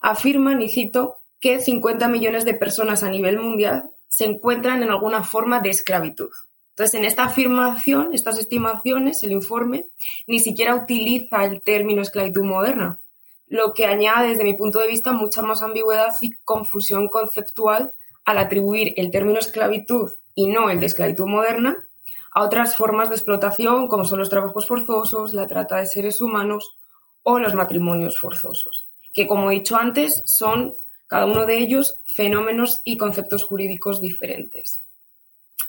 afirman, 0.00 0.62
y 0.62 0.68
cito, 0.68 1.16
que 1.40 1.60
50 1.60 2.08
millones 2.08 2.44
de 2.44 2.54
personas 2.54 3.02
a 3.02 3.10
nivel 3.10 3.38
mundial 3.38 3.90
se 4.08 4.24
encuentran 4.24 4.82
en 4.82 4.90
alguna 4.90 5.24
forma 5.24 5.60
de 5.60 5.70
esclavitud. 5.70 6.30
Entonces, 6.74 6.94
en 6.98 7.04
esta 7.04 7.24
afirmación, 7.24 8.12
estas 8.12 8.36
estimaciones, 8.36 9.22
el 9.22 9.30
informe, 9.30 9.86
ni 10.26 10.40
siquiera 10.40 10.74
utiliza 10.74 11.44
el 11.44 11.62
término 11.62 12.02
esclavitud 12.02 12.42
moderna, 12.42 12.98
lo 13.46 13.72
que 13.74 13.86
añade, 13.86 14.30
desde 14.30 14.42
mi 14.42 14.54
punto 14.54 14.80
de 14.80 14.88
vista, 14.88 15.12
mucha 15.12 15.40
más 15.40 15.62
ambigüedad 15.62 16.12
y 16.20 16.32
confusión 16.42 17.06
conceptual 17.06 17.92
al 18.24 18.38
atribuir 18.38 18.92
el 18.96 19.12
término 19.12 19.38
esclavitud 19.38 20.10
y 20.34 20.48
no 20.48 20.68
el 20.68 20.80
de 20.80 20.86
esclavitud 20.86 21.26
moderna 21.26 21.86
a 22.32 22.42
otras 22.42 22.74
formas 22.74 23.08
de 23.08 23.14
explotación 23.14 23.86
como 23.86 24.04
son 24.04 24.18
los 24.18 24.28
trabajos 24.28 24.66
forzosos, 24.66 25.32
la 25.32 25.46
trata 25.46 25.76
de 25.76 25.86
seres 25.86 26.20
humanos 26.20 26.76
o 27.22 27.38
los 27.38 27.54
matrimonios 27.54 28.18
forzosos, 28.18 28.88
que 29.12 29.28
como 29.28 29.52
he 29.52 29.54
dicho 29.54 29.76
antes 29.76 30.24
son 30.26 30.74
cada 31.06 31.26
uno 31.26 31.46
de 31.46 31.58
ellos 31.58 32.00
fenómenos 32.04 32.80
y 32.84 32.96
conceptos 32.96 33.44
jurídicos 33.44 34.00
diferentes. 34.00 34.82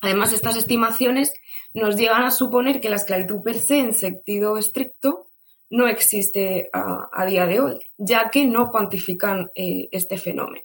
Además, 0.05 0.33
estas 0.33 0.55
estimaciones 0.55 1.33
nos 1.73 1.95
llevan 1.95 2.23
a 2.25 2.29
suponer 2.29 2.79
que 2.79 2.89
la 2.89 2.95
esclavitud 2.95 3.41
per 3.41 3.55
se, 3.55 3.79
en 3.79 3.93
sentido 3.95 4.59
estricto, 4.59 5.29
no 5.71 5.87
existe 5.87 6.69
a, 6.73 7.25
día 7.25 7.47
de 7.47 7.59
hoy, 7.59 7.79
ya 7.97 8.29
que 8.29 8.45
no 8.45 8.69
cuantifican 8.69 9.51
eh, 9.55 9.89
este 9.91 10.19
fenómeno. 10.19 10.63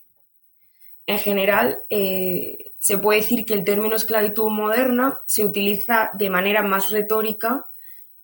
En 1.06 1.18
general, 1.18 1.78
eh, 1.88 2.73
se 2.78 2.99
puede 2.99 3.20
decir 3.20 3.47
que 3.47 3.54
el 3.54 3.64
término 3.64 3.97
esclavitud 3.97 4.50
moderna 4.50 5.18
se 5.26 5.47
utiliza 5.47 6.11
de 6.12 6.28
manera 6.28 6.62
más 6.62 6.90
retórica 6.90 7.64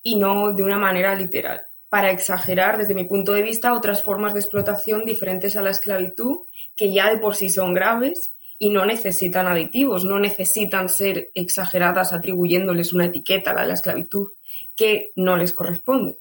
y 0.03 0.17
no 0.17 0.53
de 0.53 0.65
una 0.65 0.79
manera 0.79 1.15
literal, 1.15 1.67
para 1.89 2.11
exagerar, 2.11 2.77
desde 2.77 2.95
mi 2.95 3.05
punto 3.05 3.33
de 3.33 3.41
vista, 3.41 3.73
otras 3.73 4.03
formas 4.03 4.35
de 4.35 4.41
explotación 4.41 5.07
diferentes 5.07 5.57
a 5.57 5.63
la 5.63 5.71
esclavitud, 5.71 6.41
que 6.77 6.93
ya 6.93 7.09
de 7.09 7.17
por 7.17 7.37
sí 7.37 7.49
son 7.49 7.73
graves 7.73 8.36
y 8.59 8.71
no 8.71 8.87
necesitan 8.87 9.47
aditivos, 9.47 10.05
no 10.05 10.19
necesitan 10.19 10.89
ser 10.89 11.31
exageradas 11.35 12.13
atribuyéndoles 12.13 12.93
una 12.93 13.07
etiqueta 13.07 13.51
a 13.51 13.67
la 13.67 13.75
esclavitud 13.75 14.33
que 14.75 15.13
no 15.15 15.37
les 15.37 15.53
corresponde. 15.53 16.19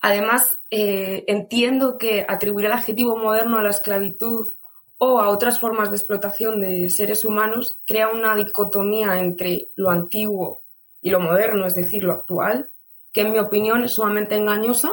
Además, 0.00 0.58
eh, 0.70 1.24
entiendo 1.28 1.98
que 1.98 2.24
atribuir 2.26 2.66
el 2.66 2.72
adjetivo 2.72 3.16
moderno 3.16 3.58
a 3.58 3.62
la 3.62 3.70
esclavitud 3.70 4.48
o 4.98 5.20
a 5.20 5.28
otras 5.28 5.58
formas 5.58 5.90
de 5.90 5.96
explotación 5.96 6.60
de 6.60 6.88
seres 6.90 7.24
humanos 7.24 7.78
crea 7.86 8.08
una 8.08 8.34
dicotomía 8.34 9.18
entre 9.18 9.68
lo 9.76 9.90
antiguo 9.90 10.62
y 11.02 11.10
lo 11.10 11.20
moderno, 11.20 11.66
es 11.66 11.74
decir, 11.74 12.04
lo 12.04 12.12
actual, 12.12 12.70
que 13.12 13.22
en 13.22 13.32
mi 13.32 13.38
opinión 13.38 13.84
es 13.84 13.92
sumamente 13.92 14.36
engañosa, 14.36 14.90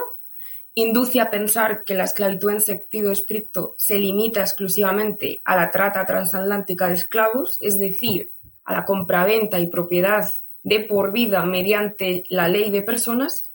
induce 0.79 1.19
a 1.19 1.31
pensar 1.31 1.85
que 1.85 1.95
la 1.95 2.03
esclavitud 2.03 2.51
en 2.51 2.61
sentido 2.61 3.11
estricto 3.11 3.73
se 3.79 3.97
limita 3.97 4.41
exclusivamente 4.41 5.41
a 5.43 5.55
la 5.55 5.71
trata 5.71 6.05
transatlántica 6.05 6.87
de 6.87 6.93
esclavos, 6.93 7.57
es 7.61 7.79
decir, 7.79 8.33
a 8.63 8.73
la 8.73 8.85
compraventa 8.85 9.59
y 9.59 9.65
propiedad 9.65 10.31
de 10.61 10.81
por 10.81 11.11
vida 11.11 11.43
mediante 11.45 12.25
la 12.29 12.47
ley 12.47 12.69
de 12.69 12.83
personas, 12.83 13.49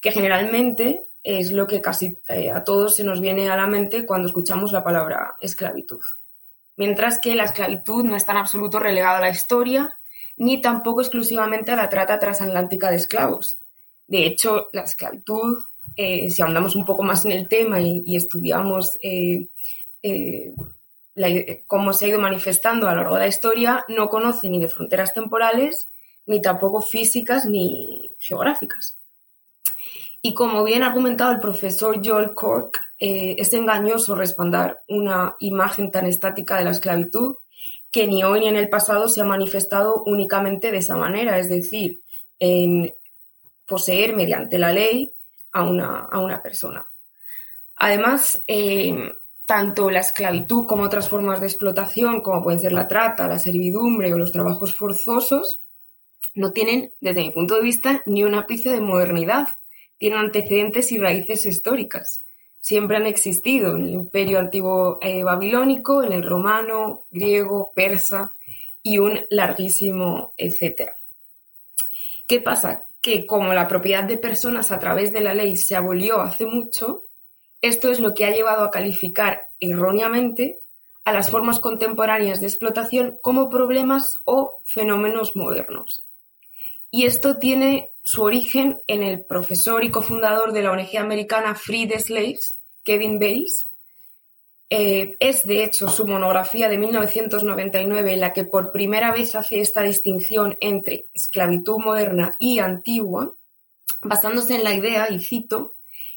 que 0.00 0.12
generalmente 0.12 1.02
es 1.22 1.52
lo 1.52 1.66
que 1.66 1.82
casi 1.82 2.16
eh, 2.26 2.50
a 2.50 2.64
todos 2.64 2.96
se 2.96 3.04
nos 3.04 3.20
viene 3.20 3.50
a 3.50 3.56
la 3.56 3.66
mente 3.66 4.06
cuando 4.06 4.28
escuchamos 4.28 4.72
la 4.72 4.82
palabra 4.82 5.36
esclavitud. 5.42 6.00
Mientras 6.76 7.20
que 7.20 7.34
la 7.34 7.44
esclavitud 7.44 8.02
no 8.02 8.16
está 8.16 8.32
en 8.32 8.38
absoluto 8.38 8.78
relegada 8.78 9.18
a 9.18 9.20
la 9.20 9.28
historia, 9.28 9.94
ni 10.38 10.62
tampoco 10.62 11.02
exclusivamente 11.02 11.70
a 11.70 11.76
la 11.76 11.90
trata 11.90 12.18
transatlántica 12.18 12.88
de 12.88 12.96
esclavos. 12.96 13.60
De 14.06 14.24
hecho, 14.24 14.70
la 14.72 14.84
esclavitud, 14.84 15.58
eh, 15.96 16.30
si 16.30 16.42
ahondamos 16.42 16.76
un 16.76 16.84
poco 16.84 17.02
más 17.02 17.24
en 17.24 17.32
el 17.32 17.48
tema 17.48 17.80
y, 17.80 18.16
estudiamos 18.16 18.98
eh, 19.02 19.48
cómo 21.66 21.92
se 21.92 22.06
ha 22.06 22.08
ido 22.08 22.18
manifestando 22.18 22.88
a 22.88 22.92
lo 22.92 22.98
largo 22.98 23.14
de 23.14 23.20
la 23.22 23.28
historia, 23.28 23.84
no 23.88 24.08
conoce 24.08 24.48
ni 24.48 24.58
de 24.58 24.68
fronteras 24.68 25.12
temporales, 25.12 25.88
ni 26.26 26.40
tampoco 26.40 26.80
físicas 26.80 27.46
ni 27.46 28.14
geográficas. 28.18 28.96
Y 30.24 30.34
como 30.34 30.62
bien 30.62 30.84
ha 30.84 30.86
argumentado 30.86 31.32
el 31.32 31.40
profesor 31.40 32.00
Joel 32.02 32.32
Cork, 32.34 32.80
eh, 32.98 33.34
es 33.38 33.52
engañoso 33.54 34.14
respaldar 34.14 34.82
una 34.86 35.34
imagen 35.40 35.90
tan 35.90 36.06
estática 36.06 36.56
de 36.56 36.64
la 36.64 36.70
esclavitud 36.70 37.36
que 37.90 38.06
ni 38.06 38.22
hoy 38.22 38.40
ni 38.40 38.46
en 38.46 38.56
el 38.56 38.68
pasado 38.68 39.08
se 39.08 39.20
ha 39.20 39.24
manifestado 39.24 40.02
únicamente 40.06 40.70
de 40.70 40.78
esa 40.78 40.96
manera, 40.96 41.38
es 41.38 41.48
decir, 41.48 42.00
en 42.38 42.94
poseer 43.66 44.14
mediante 44.14 44.58
la 44.58 44.72
ley 44.72 45.12
a 45.52 45.62
una, 45.62 46.00
a 46.10 46.18
una 46.20 46.42
persona. 46.42 46.86
Además, 47.76 48.42
eh, 48.46 49.12
tanto 49.46 49.90
la 49.90 50.00
esclavitud 50.00 50.66
como 50.66 50.84
otras 50.84 51.08
formas 51.08 51.40
de 51.40 51.46
explotación, 51.46 52.20
como 52.20 52.42
pueden 52.42 52.60
ser 52.60 52.72
la 52.72 52.88
trata, 52.88 53.28
la 53.28 53.38
servidumbre 53.38 54.12
o 54.12 54.18
los 54.18 54.32
trabajos 54.32 54.74
forzosos, 54.74 55.60
no 56.34 56.52
tienen, 56.52 56.92
desde 57.00 57.22
mi 57.22 57.30
punto 57.30 57.56
de 57.56 57.62
vista, 57.62 58.02
ni 58.06 58.24
un 58.24 58.34
ápice 58.34 58.70
de 58.70 58.80
modernidad 58.80 59.48
tienen 59.98 60.18
antecedentes 60.18 60.90
y 60.90 60.98
raíces 60.98 61.46
históricas. 61.46 62.24
Siempre 62.60 62.96
han 62.96 63.06
existido 63.06 63.76
en 63.76 63.82
el 63.82 63.90
imperio 63.90 64.38
antiguo 64.38 64.98
eh, 65.00 65.22
babilónico, 65.22 66.02
en 66.02 66.12
el 66.12 66.24
romano, 66.24 67.06
griego, 67.10 67.72
persa 67.74 68.34
y 68.82 68.98
un 68.98 69.20
larguísimo 69.30 70.32
etcétera. 70.36 70.94
¿Qué 72.26 72.40
pasa? 72.40 72.86
Que 73.02 73.26
como 73.26 73.52
la 73.52 73.68
propiedad 73.68 74.04
de 74.04 74.16
personas 74.16 74.70
a 74.70 74.78
través 74.78 75.12
de 75.12 75.20
la 75.20 75.34
ley 75.34 75.58
se 75.58 75.76
abolió 75.76 76.22
hace 76.22 76.46
mucho, 76.46 77.02
esto 77.60 77.90
es 77.90 78.00
lo 78.00 78.14
que 78.14 78.24
ha 78.24 78.30
llevado 78.30 78.64
a 78.64 78.70
calificar 78.70 79.42
erróneamente 79.60 80.60
a 81.04 81.12
las 81.12 81.30
formas 81.30 81.60
contemporáneas 81.60 82.40
de 82.40 82.46
explotación 82.46 83.18
como 83.20 83.50
problemas 83.50 84.16
o 84.24 84.58
fenómenos 84.64 85.36
modernos. 85.36 86.06
Y 86.90 87.06
esto 87.06 87.38
tiene 87.38 87.90
su 88.02 88.22
origen 88.22 88.80
en 88.86 89.02
el 89.02 89.24
profesor 89.24 89.84
y 89.84 89.90
cofundador 89.90 90.52
de 90.52 90.62
la 90.62 90.72
ONG 90.72 90.96
americana 90.98 91.54
Free 91.54 91.88
the 91.88 91.98
Slaves, 91.98 92.58
Kevin 92.84 93.18
Bales. 93.18 93.68
Eh, 94.74 95.18
es, 95.20 95.44
de 95.44 95.64
hecho, 95.64 95.86
su 95.88 96.06
monografía 96.06 96.70
de 96.70 96.78
1999 96.78 98.16
la 98.16 98.32
que 98.32 98.46
por 98.46 98.72
primera 98.72 99.12
vez 99.12 99.34
hace 99.34 99.60
esta 99.60 99.82
distinción 99.82 100.56
entre 100.62 101.08
esclavitud 101.12 101.76
moderna 101.76 102.36
y 102.38 102.58
antigua, 102.58 103.34
basándose 104.00 104.54
en 104.54 104.64
la 104.64 104.72
idea, 104.72 105.10
y 105.10 105.20
cito, 105.20 105.74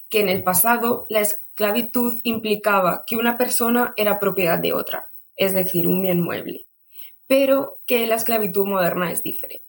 que 0.08 0.22
en 0.22 0.30
el 0.30 0.42
pasado 0.42 1.06
la 1.10 1.20
esclavitud 1.20 2.18
implicaba 2.24 3.04
que 3.06 3.18
una 3.18 3.38
persona 3.38 3.94
era 3.98 4.20
propiedad 4.20 4.58
de 4.58 4.72
otra, 4.72 5.10
es 5.36 5.54
decir, 5.54 5.86
un 5.86 6.02
bien 6.02 6.22
mueble, 6.22 6.66
pero 7.28 7.82
que 7.86 8.08
la 8.08 8.16
esclavitud 8.16 8.66
moderna 8.66 9.12
es 9.12 9.22
diferente. 9.22 9.66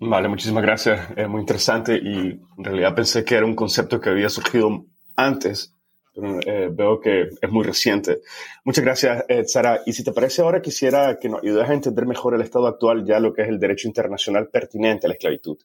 Vale, 0.00 0.26
muchísimas 0.26 0.64
gracias. 0.64 1.10
Es 1.16 1.28
muy 1.28 1.42
interesante 1.42 1.94
y 1.94 2.40
en 2.58 2.64
realidad 2.64 2.92
pensé 2.92 3.24
que 3.24 3.36
era 3.36 3.46
un 3.46 3.54
concepto 3.54 4.00
que 4.00 4.10
había 4.10 4.28
surgido 4.28 4.84
antes, 5.14 5.72
pero 6.12 6.40
eh, 6.44 6.70
veo 6.72 6.98
que 6.98 7.28
es 7.40 7.50
muy 7.52 7.62
reciente. 7.62 8.18
Muchas 8.64 8.82
gracias, 8.82 9.24
eh, 9.28 9.44
Sara. 9.44 9.82
Y 9.86 9.92
si 9.92 10.02
te 10.02 10.10
parece 10.10 10.42
ahora, 10.42 10.60
quisiera 10.60 11.16
que 11.20 11.28
nos 11.28 11.40
ayudes 11.40 11.70
a 11.70 11.72
entender 11.72 12.04
mejor 12.04 12.34
el 12.34 12.40
estado 12.40 12.66
actual, 12.66 13.04
ya 13.04 13.20
lo 13.20 13.32
que 13.32 13.42
es 13.42 13.48
el 13.48 13.60
derecho 13.60 13.86
internacional 13.86 14.48
pertinente 14.48 15.06
a 15.06 15.08
la 15.08 15.14
esclavitud 15.14 15.56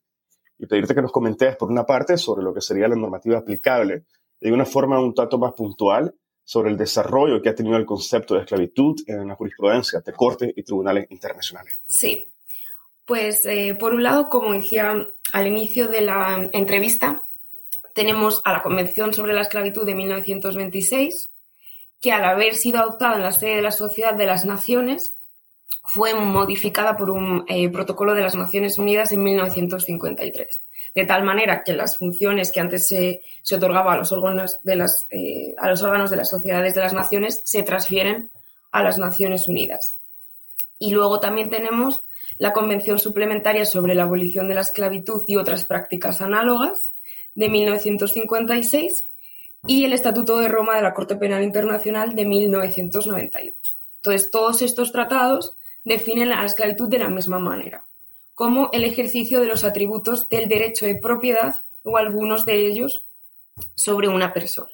y 0.59 0.67
pedirte 0.67 0.93
que 0.93 1.01
nos 1.01 1.11
comentes, 1.11 1.55
por 1.55 1.71
una 1.71 1.83
parte, 1.83 2.15
sobre 2.17 2.43
lo 2.43 2.53
que 2.53 2.61
sería 2.61 2.87
la 2.87 2.95
normativa 2.95 3.39
aplicable, 3.39 4.03
de 4.39 4.51
una 4.51 4.65
forma 4.65 4.99
un 4.99 5.15
tanto 5.15 5.39
más 5.39 5.53
puntual 5.53 6.13
sobre 6.47 6.71
el 6.71 6.77
desarrollo 6.77 7.41
que 7.41 7.49
ha 7.49 7.55
tenido 7.55 7.75
el 7.75 7.85
concepto 7.85 8.33
de 8.33 8.39
esclavitud 8.39 8.95
en 9.05 9.27
la 9.27 9.35
jurisprudencia 9.35 9.99
de 9.99 10.13
cortes 10.13 10.53
y 10.55 10.63
tribunales 10.63 11.05
internacionales. 11.09 11.77
Sí, 11.85 12.29
pues 13.05 13.45
eh, 13.45 13.75
por 13.77 13.93
un 13.93 14.01
lado, 14.01 14.29
como 14.29 14.53
decía 14.53 14.95
al 15.33 15.47
inicio 15.47 15.89
de 15.89 15.99
la 15.99 16.49
entrevista, 16.53 17.21
tenemos 17.93 18.41
a 18.45 18.53
la 18.53 18.61
Convención 18.61 19.13
sobre 19.13 19.33
la 19.33 19.41
Esclavitud 19.41 19.85
de 19.85 19.95
1926, 19.95 21.31
que 21.99 22.13
al 22.13 22.23
haber 22.23 22.55
sido 22.55 22.79
adoptada 22.79 23.17
en 23.17 23.23
la 23.23 23.33
sede 23.33 23.57
de 23.57 23.61
la 23.61 23.71
Sociedad 23.71 24.13
de 24.13 24.25
las 24.25 24.45
Naciones, 24.45 25.16
fue 25.83 26.13
modificada 26.13 26.97
por 26.97 27.09
un 27.09 27.45
eh, 27.47 27.69
protocolo 27.69 28.13
de 28.13 28.21
las 28.21 28.35
Naciones 28.35 28.77
Unidas 28.77 29.11
en 29.11 29.23
1953, 29.23 30.61
de 30.93 31.05
tal 31.05 31.23
manera 31.23 31.63
que 31.63 31.73
las 31.73 31.97
funciones 31.97 32.51
que 32.51 32.59
antes 32.59 32.87
se, 32.87 33.21
se 33.41 33.55
otorgaba 33.55 33.93
a 33.93 33.97
los, 33.97 34.11
órganos 34.11 34.59
de 34.63 34.75
las, 34.75 35.07
eh, 35.11 35.55
a 35.57 35.69
los 35.69 35.81
órganos 35.81 36.09
de 36.09 36.17
las 36.17 36.29
sociedades 36.29 36.75
de 36.75 36.81
las 36.81 36.93
naciones 36.93 37.41
se 37.45 37.63
transfieren 37.63 38.31
a 38.71 38.83
las 38.83 38.97
Naciones 38.97 39.47
Unidas. 39.47 39.97
Y 40.77 40.91
luego 40.91 41.19
también 41.19 41.49
tenemos 41.49 42.03
la 42.37 42.53
Convención 42.53 42.99
Suplementaria 42.99 43.65
sobre 43.65 43.95
la 43.95 44.03
Abolición 44.03 44.47
de 44.47 44.55
la 44.55 44.61
Esclavitud 44.61 45.23
y 45.25 45.37
otras 45.37 45.65
prácticas 45.65 46.21
análogas 46.21 46.91
de 47.33 47.49
1956 47.49 49.07
y 49.65 49.85
el 49.85 49.93
Estatuto 49.93 50.37
de 50.37 50.49
Roma 50.49 50.75
de 50.75 50.81
la 50.81 50.93
Corte 50.93 51.15
Penal 51.15 51.43
Internacional 51.43 52.13
de 52.13 52.25
1998. 52.25 53.73
Entonces, 53.97 54.29
todos 54.31 54.61
estos 54.61 54.91
tratados 54.91 55.56
definen 55.87 56.29
la 56.29 56.45
esclavitud 56.45 56.89
de 56.89 56.99
la 56.99 57.09
misma 57.09 57.39
manera, 57.39 57.85
como 58.33 58.69
el 58.73 58.83
ejercicio 58.83 59.39
de 59.39 59.47
los 59.47 59.63
atributos 59.63 60.29
del 60.29 60.47
derecho 60.47 60.85
de 60.85 60.95
propiedad 60.95 61.55
o 61.83 61.97
algunos 61.97 62.45
de 62.45 62.67
ellos 62.67 63.05
sobre 63.75 64.07
una 64.07 64.33
persona. 64.33 64.69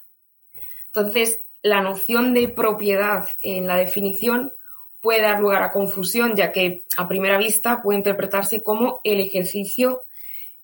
Entonces, 0.88 1.42
la 1.62 1.82
noción 1.82 2.34
de 2.34 2.50
propiedad 2.50 3.26
en 3.42 3.68
la 3.68 3.78
definición 3.78 4.54
puede 5.02 5.22
dar 5.22 5.40
lugar 5.40 5.64
a 5.64 5.72
confusión, 5.72 6.36
ya 6.36 6.52
que 6.52 6.84
a 6.98 7.08
primera 7.08 7.38
vista 7.38 7.82
puede 7.82 8.00
interpretarse 8.00 8.64
como 8.64 9.00
el 9.04 9.20
ejercicio 9.20 10.04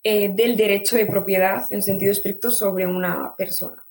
eh, 0.04 0.30
del 0.34 0.56
derecho 0.56 0.96
de 0.96 1.06
propiedad 1.06 1.64
en 1.72 1.82
sentido 1.82 2.12
estricto 2.12 2.52
sobre 2.52 2.88
una 2.88 3.36
persona. 3.38 3.86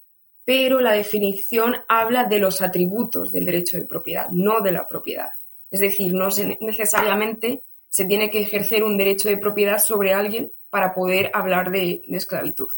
Pero 0.44 0.80
la 0.80 0.92
definición 0.92 1.76
habla 1.86 2.24
de 2.24 2.38
los 2.38 2.62
atributos 2.62 3.30
del 3.30 3.44
derecho 3.44 3.76
de 3.76 3.84
propiedad, 3.84 4.28
no 4.30 4.60
de 4.60 4.72
la 4.72 4.86
propiedad. 4.86 5.30
Es 5.70 5.80
decir, 5.80 6.14
no 6.14 6.28
necesariamente 6.60 7.62
se 7.88 8.04
tiene 8.04 8.30
que 8.30 8.40
ejercer 8.40 8.84
un 8.84 8.96
derecho 8.96 9.28
de 9.28 9.38
propiedad 9.38 9.78
sobre 9.78 10.14
alguien 10.14 10.52
para 10.70 10.94
poder 10.94 11.30
hablar 11.34 11.70
de, 11.70 12.02
esclavitud. 12.08 12.68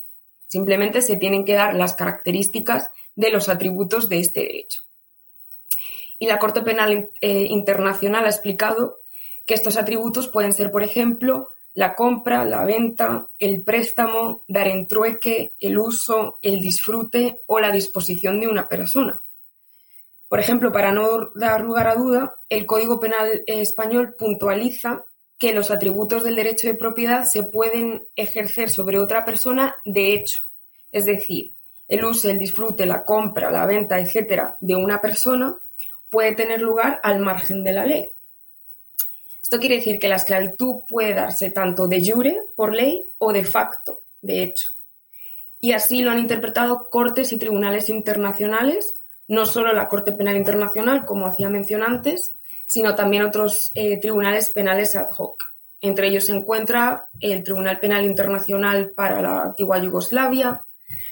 Simplemente 0.47 1.03
se 1.03 1.17
tienen 1.17 1.45
que 1.45 1.55
dar 1.55 1.75
las 1.75 1.95
características 1.95 2.89
de 3.15 3.31
los 3.31 3.49
atributos 3.49 4.09
de 4.09 4.19
este 4.19 4.41
derecho. 4.41 4.83
Y 6.19 6.27
la 6.27 6.39
Corte 6.39 6.63
Penal 6.63 7.11
eh, 7.21 7.47
Internacional 7.49 8.27
ha 8.27 8.31
explicado 8.31 8.97
que 9.47 9.55
estos 9.55 9.77
atributos 9.77 10.29
pueden 10.29 10.53
ser, 10.53 10.71
por 10.71 10.83
ejemplo, 10.83 11.51
la 11.75 11.95
compra, 11.95 12.45
la 12.45 12.65
venta, 12.65 13.29
el 13.39 13.63
préstamo, 13.63 14.45
dar 14.49 14.69
en 14.69 14.87
trueque, 14.87 15.55
el 15.61 15.79
uso, 15.79 16.39
el 16.43 16.61
disfrute 16.61 17.41
o 17.47 17.61
la 17.61 17.71
disposición 17.71 18.41
de 18.41 18.49
una 18.49 18.69
persona. 18.69 19.23
Por 20.31 20.39
ejemplo, 20.39 20.71
para 20.71 20.93
no 20.93 21.33
dar 21.35 21.63
lugar 21.63 21.89
a 21.89 21.97
duda, 21.97 22.37
el 22.49 22.65
Código 22.65 23.01
Penal 23.01 23.43
español 23.49 24.15
puntualiza 24.17 25.05
que 25.39 25.53
los 25.53 25.73
atributos 25.73 26.23
del 26.23 26.37
derecho 26.37 26.69
de 26.69 26.75
propiedad 26.75 27.25
se 27.25 27.43
pueden 27.43 28.07
ejercer 28.15 28.71
sobre 28.71 29.01
otra 29.01 29.25
persona 29.25 29.75
de 29.85 30.15
hecho. 30.15 30.45
Es 30.93 31.05
decir, 31.05 31.57
el 31.89 32.05
uso, 32.05 32.31
el 32.31 32.39
disfrute, 32.39 32.87
la 32.87 33.05
compra, 33.05 33.51
la 33.51 33.67
venta, 33.67 33.99
etcétera, 33.99 34.57
de 34.61 34.77
una 34.77 35.01
persona 35.01 35.59
puede 36.11 36.37
tener 36.37 36.63
lugar 36.63 37.01
al 37.03 37.19
margen 37.19 37.65
de 37.65 37.73
la 37.73 37.85
ley. 37.85 38.13
Esto 39.43 39.59
quiere 39.59 39.79
decir 39.79 39.99
que 39.99 40.07
la 40.07 40.15
esclavitud 40.15 40.83
puede 40.87 41.13
darse 41.13 41.51
tanto 41.51 41.89
de 41.89 42.09
jure, 42.09 42.41
por 42.55 42.73
ley, 42.73 43.05
o 43.19 43.33
de 43.33 43.43
facto, 43.43 44.03
de 44.23 44.45
hecho. 44.45 44.71
Y 45.61 45.73
así 45.73 46.03
lo 46.03 46.13
han 46.13 46.21
interpretado 46.21 46.89
cortes 46.89 47.33
y 47.33 47.39
tribunales 47.39 47.89
internacionales, 47.89 48.95
no 49.31 49.47
solo 49.47 49.73
la 49.73 49.87
Corte 49.87 50.11
Penal 50.13 50.37
Internacional, 50.37 51.05
como 51.05 51.29
hacía 51.29 51.49
mención 51.49 51.85
antes, 51.85 52.35
sino 52.67 52.97
también 52.97 53.23
otros 53.23 53.71
eh, 53.75 54.01
tribunales 54.01 54.51
penales 54.51 54.97
ad 54.97 55.07
hoc. 55.17 55.45
Entre 55.81 56.09
ellos 56.09 56.25
se 56.25 56.33
encuentra 56.33 57.07
el 57.21 57.45
Tribunal 57.45 57.79
Penal 57.79 58.05
Internacional 58.05 58.91
para 58.91 59.23
la 59.23 59.43
antigua 59.43 59.79
Yugoslavia, 59.79 60.63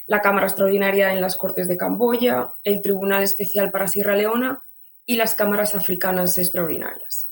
la 0.06 0.20
Cámara 0.20 0.48
Extraordinaria 0.48 1.12
en 1.12 1.20
las 1.20 1.36
Cortes 1.36 1.68
de 1.68 1.76
Camboya, 1.76 2.52
el 2.64 2.80
Tribunal 2.80 3.22
Especial 3.22 3.70
para 3.70 3.86
Sierra 3.86 4.16
Leona 4.16 4.62
y 5.06 5.14
las 5.14 5.36
cámaras 5.36 5.76
africanas 5.76 6.36
extraordinarias. 6.38 7.28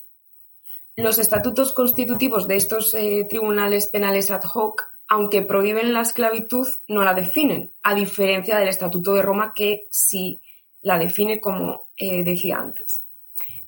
Los 0.94 1.18
estatutos 1.18 1.72
constitutivos 1.72 2.46
de 2.46 2.54
estos 2.54 2.94
eh, 2.94 3.26
tribunales 3.28 3.88
penales 3.88 4.30
ad 4.30 4.44
hoc, 4.54 4.84
aunque 5.08 5.42
prohíben 5.42 5.92
la 5.92 6.02
esclavitud, 6.02 6.68
no 6.86 7.02
la 7.02 7.14
definen, 7.14 7.72
a 7.82 7.96
diferencia 7.96 8.56
del 8.56 8.68
Estatuto 8.68 9.14
de 9.14 9.22
Roma 9.22 9.52
que 9.52 9.88
sí 9.90 10.40
la 10.86 10.98
define 10.98 11.40
como 11.40 11.88
eh, 11.96 12.22
decía 12.22 12.58
antes. 12.58 13.02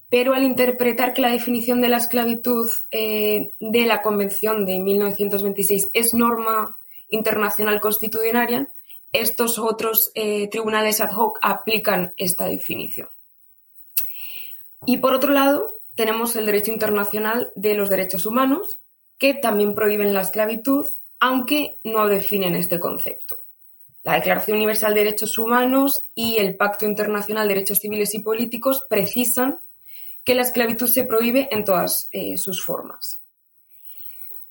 Pero 0.09 0.35
al 0.35 0.45
interpretar 0.45 1.13
que 1.13 1.21
la 1.21 1.33
definición 1.33 1.81
de 1.81 1.89
la 1.89 1.97
esclavitud 1.97 2.71
eh, 2.93 3.55
de 3.59 3.87
la 3.87 4.03
Convención 4.03 4.65
de 4.65 4.79
1926 4.79 5.91
es 5.93 6.15
norma 6.15 6.77
internacional 7.11 7.81
constitucional, 7.81 8.69
estos 9.13 9.59
otros 9.59 10.13
tribunales 10.51 11.01
ad 11.01 11.13
hoc 11.17 11.39
aplican 11.41 12.13
esta 12.19 12.45
definición. 12.45 13.09
Y 14.87 14.99
por 14.99 15.15
otro 15.15 15.33
lado, 15.33 15.71
tenemos 15.95 16.37
el 16.37 16.47
derecho 16.47 16.71
internacional 16.71 17.51
de 17.55 17.75
los 17.75 17.91
derechos 17.91 18.27
humanos, 18.27 18.79
que 19.19 19.35
también 19.35 19.75
prohíben 19.75 20.15
la 20.15 20.21
esclavitud, 20.21 20.87
aunque 21.19 21.79
no 21.83 22.07
definen 22.07 22.55
este 22.55 22.79
concepto. 22.79 23.37
La 24.05 24.15
Declaración 24.15 24.57
Universal 24.57 24.95
de 24.95 25.05
Derechos 25.05 25.39
Humanos 25.39 26.05
y 26.15 26.37
el 26.37 26.57
Pacto 26.57 26.87
Internacional 26.87 27.49
de 27.49 27.55
Derechos 27.55 27.79
Civiles 27.79 28.15
y 28.15 28.21
Políticos 28.21 28.85
precisan 28.89 29.61
que 30.25 30.35
la 30.35 30.43
esclavitud 30.43 30.87
se 30.87 31.05
prohíbe 31.05 31.49
en 31.51 31.65
todas 31.65 32.09
eh, 32.13 32.37
sus 32.37 32.63
formas. 32.63 33.23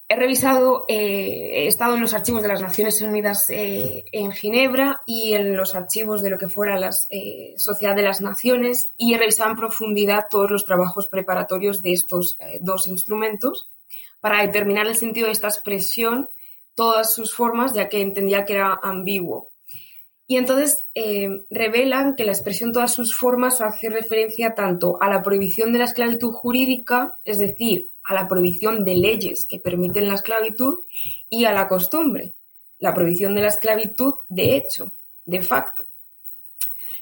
He 0.10 0.16
revisado, 0.16 0.86
eh, 0.88 1.50
he 1.52 1.68
estado 1.68 1.94
en 1.94 2.02
los 2.02 2.14
archivos 2.14 2.42
de 2.42 2.48
las 2.48 2.62
Naciones 2.62 3.02
Unidas 3.02 3.50
eh, 3.50 4.06
en 4.12 4.32
Ginebra 4.32 5.02
y 5.06 5.34
en 5.34 5.56
los 5.56 5.76
archivos 5.76 6.22
de 6.22 6.30
lo 6.30 6.38
que 6.38 6.48
fuera 6.48 6.80
la 6.80 6.92
Sociedad 7.58 7.96
de 7.96 8.02
las 8.02 8.22
Naciones 8.22 8.92
y 8.98 9.14
he 9.14 9.18
revisado 9.18 9.52
en 9.52 9.58
profundidad 9.58 10.28
todos 10.30 10.50
los 10.50 10.66
trabajos 10.66 11.08
preparatorios 11.08 11.82
de 11.82 11.94
estos 11.94 12.38
dos 12.62 12.88
instrumentos 12.88 13.70
para 14.20 14.42
determinar 14.42 14.88
el 14.88 14.96
sentido 14.96 15.28
de 15.28 15.34
esta 15.34 15.48
expresión, 15.48 16.30
todas 16.78 17.12
sus 17.12 17.34
formas, 17.34 17.74
ya 17.74 17.90
que 17.90 18.02
entendía 18.02 18.46
que 18.46 18.54
era 18.54 18.80
ambiguo. 18.84 19.50
Y 20.28 20.38
entonces 20.38 20.84
revelan 21.50 22.16
que 22.16 22.24
la 22.24 22.34
expresión 22.34 22.72
todas 22.72 22.94
sus 22.94 23.16
formas 23.16 23.62
hace 23.62 23.90
referencia 23.90 24.54
tanto 24.54 25.02
a 25.02 25.10
la 25.10 25.24
prohibición 25.24 25.74
de 25.74 25.80
la 25.80 25.86
esclavitud 25.86 26.32
jurídica, 26.32 27.18
es 27.24 27.40
decir, 27.40 27.90
a 28.04 28.14
la 28.14 28.28
prohibición 28.28 28.84
de 28.84 28.96
leyes 28.96 29.46
que 29.46 29.60
permiten 29.60 30.08
la 30.08 30.16
esclavitud 30.16 30.84
y 31.30 31.46
a 31.46 31.54
la 31.54 31.68
costumbre, 31.68 32.36
la 32.78 32.94
prohibición 32.94 33.34
de 33.34 33.42
la 33.42 33.48
esclavitud 33.48 34.14
de 34.30 34.56
hecho, 34.56 34.92
de 35.26 35.42
facto. 35.42 35.86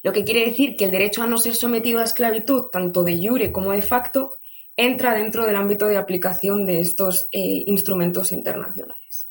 Lo 0.03 0.13
que 0.13 0.23
quiere 0.23 0.45
decir 0.45 0.77
que 0.77 0.85
el 0.85 0.91
derecho 0.91 1.21
a 1.21 1.27
no 1.27 1.38
ser 1.38 1.55
sometido 1.55 1.99
a 1.99 2.03
esclavitud, 2.03 2.67
tanto 2.71 3.03
de 3.03 3.17
jure 3.17 3.51
como 3.51 3.71
de 3.71 3.81
facto, 3.81 4.35
entra 4.77 5.15
dentro 5.15 5.45
del 5.45 5.55
ámbito 5.55 5.88
de 5.88 5.97
aplicación 5.97 6.65
de 6.65 6.79
estos 6.79 7.27
eh, 7.31 7.63
instrumentos 7.65 8.31
internacionales. 8.31 9.24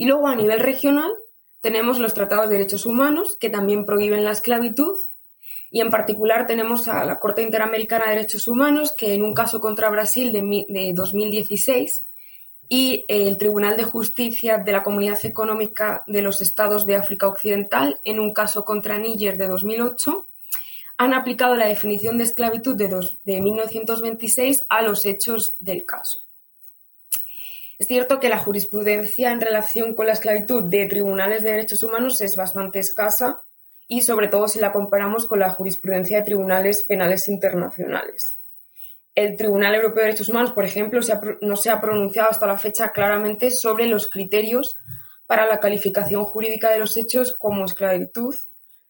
Y 0.00 0.06
luego 0.06 0.28
a 0.28 0.34
nivel 0.34 0.60
regional 0.60 1.12
tenemos 1.60 1.98
los 1.98 2.14
tratados 2.14 2.48
de 2.48 2.56
derechos 2.56 2.86
humanos 2.86 3.36
que 3.38 3.50
también 3.50 3.84
prohíben 3.84 4.24
la 4.24 4.30
esclavitud 4.30 4.96
y 5.70 5.82
en 5.82 5.90
particular 5.90 6.46
tenemos 6.46 6.88
a 6.88 7.04
la 7.04 7.18
Corte 7.18 7.42
Interamericana 7.42 8.06
de 8.06 8.12
Derechos 8.12 8.48
Humanos, 8.48 8.94
que 8.96 9.12
en 9.12 9.22
un 9.22 9.34
caso 9.34 9.60
contra 9.60 9.90
Brasil 9.90 10.32
de, 10.32 10.92
2016 10.94 12.06
y 12.70 13.04
el 13.08 13.36
Tribunal 13.36 13.76
de 13.76 13.84
Justicia 13.84 14.56
de 14.56 14.72
la 14.72 14.82
Comunidad 14.82 15.22
Económica 15.22 16.02
de 16.06 16.22
los 16.22 16.40
Estados 16.40 16.86
de 16.86 16.96
África 16.96 17.28
Occidental, 17.28 18.00
en 18.02 18.20
un 18.20 18.32
caso 18.32 18.64
contra 18.64 18.96
Níger 18.96 19.36
de 19.36 19.48
2008, 19.48 20.28
han 20.96 21.12
aplicado 21.12 21.56
la 21.56 21.66
definición 21.66 22.16
de 22.16 22.24
esclavitud 22.24 22.74
de, 22.74 22.88
de 23.24 23.42
1926 23.42 24.64
a 24.70 24.80
los 24.80 25.04
hechos 25.04 25.56
del 25.58 25.84
caso. 25.84 26.29
Es 27.80 27.86
cierto 27.86 28.20
que 28.20 28.28
la 28.28 28.36
jurisprudencia 28.36 29.32
en 29.32 29.40
relación 29.40 29.94
con 29.94 30.04
la 30.04 30.12
esclavitud 30.12 30.64
de 30.64 30.84
tribunales 30.84 31.42
de 31.42 31.52
derechos 31.52 31.82
humanos 31.82 32.20
es 32.20 32.36
bastante 32.36 32.78
escasa 32.78 33.40
y 33.88 34.02
sobre 34.02 34.28
todo 34.28 34.48
si 34.48 34.58
la 34.58 34.70
comparamos 34.70 35.26
con 35.26 35.38
la 35.38 35.48
jurisprudencia 35.48 36.18
de 36.18 36.24
tribunales 36.24 36.84
penales 36.84 37.26
internacionales. 37.26 38.36
El 39.14 39.34
Tribunal 39.34 39.74
Europeo 39.74 40.02
de 40.02 40.08
Derechos 40.08 40.28
Humanos, 40.28 40.52
por 40.52 40.66
ejemplo, 40.66 41.00
no 41.40 41.56
se 41.56 41.70
ha 41.70 41.80
pronunciado 41.80 42.28
hasta 42.28 42.46
la 42.46 42.58
fecha 42.58 42.92
claramente 42.92 43.50
sobre 43.50 43.86
los 43.86 44.10
criterios 44.10 44.74
para 45.26 45.46
la 45.46 45.58
calificación 45.58 46.26
jurídica 46.26 46.70
de 46.70 46.80
los 46.80 46.98
hechos 46.98 47.34
como 47.34 47.64
esclavitud, 47.64 48.34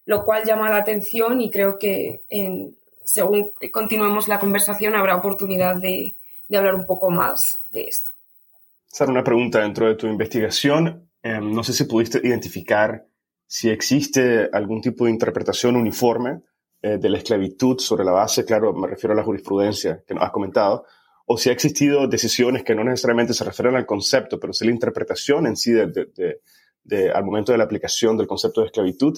lo 0.05 0.25
cual 0.25 0.43
llama 0.45 0.69
la 0.69 0.79
atención 0.79 1.41
y 1.41 1.49
creo 1.49 1.79
que 1.79 2.25
según 3.05 3.53
continuemos 3.71 4.27
la 4.27 4.41
conversación 4.41 4.97
habrá 4.97 5.15
oportunidad 5.15 5.77
de, 5.77 6.17
hablar 6.53 6.75
un 6.75 6.87
poco 6.87 7.09
más 7.09 7.63
de 7.69 7.85
esto. 7.85 8.11
Sara, 8.93 9.13
una 9.13 9.23
pregunta 9.23 9.61
dentro 9.61 9.87
de 9.87 9.95
tu 9.95 10.09
investigación. 10.09 11.09
Em, 11.23 11.53
no 11.53 11.63
sé 11.63 11.73
si 11.73 11.85
pudiste 11.85 12.21
identificar 12.25 13.07
si 13.47 13.71
existe 13.71 14.49
algún 14.53 14.81
tipo 14.81 15.05
de 15.05 15.13
interpretación 15.13 15.77
uniforme 15.77 16.41
eh, 16.83 16.99
de 16.99 17.09
la 17.09 17.19
esclavitud 17.19 17.79
sobre 17.79 18.05
la 18.05 18.11
base, 18.11 18.45
claro, 18.45 18.73
me 18.73 18.89
refiero 18.89 19.13
a 19.13 19.17
la 19.17 19.23
jurisprudencia 19.23 20.03
que 20.05 20.15
nos 20.15 20.25
has 20.25 20.33
comentado, 20.33 20.85
o 21.27 21.37
si 21.37 21.51
ha 21.51 21.53
existido 21.53 22.09
decisiones 22.09 22.65
que 22.65 22.75
no 22.75 22.83
necesariamente 22.83 23.33
se 23.33 23.45
refieren 23.45 23.77
al 23.77 23.87
concepto, 23.87 24.41
pero 24.41 24.53
sí 24.53 24.65
la 24.65 24.73
interpretación 24.73 25.47
en 25.47 25.57
sí 25.57 25.73
de, 25.73 27.13
al 27.15 27.25
momento 27.25 27.53
de 27.53 27.59
la 27.59 27.65
aplicación 27.65 28.17
del 28.17 28.27
concepto 28.27 28.63
de 28.63 28.67
esclavitud. 28.67 29.17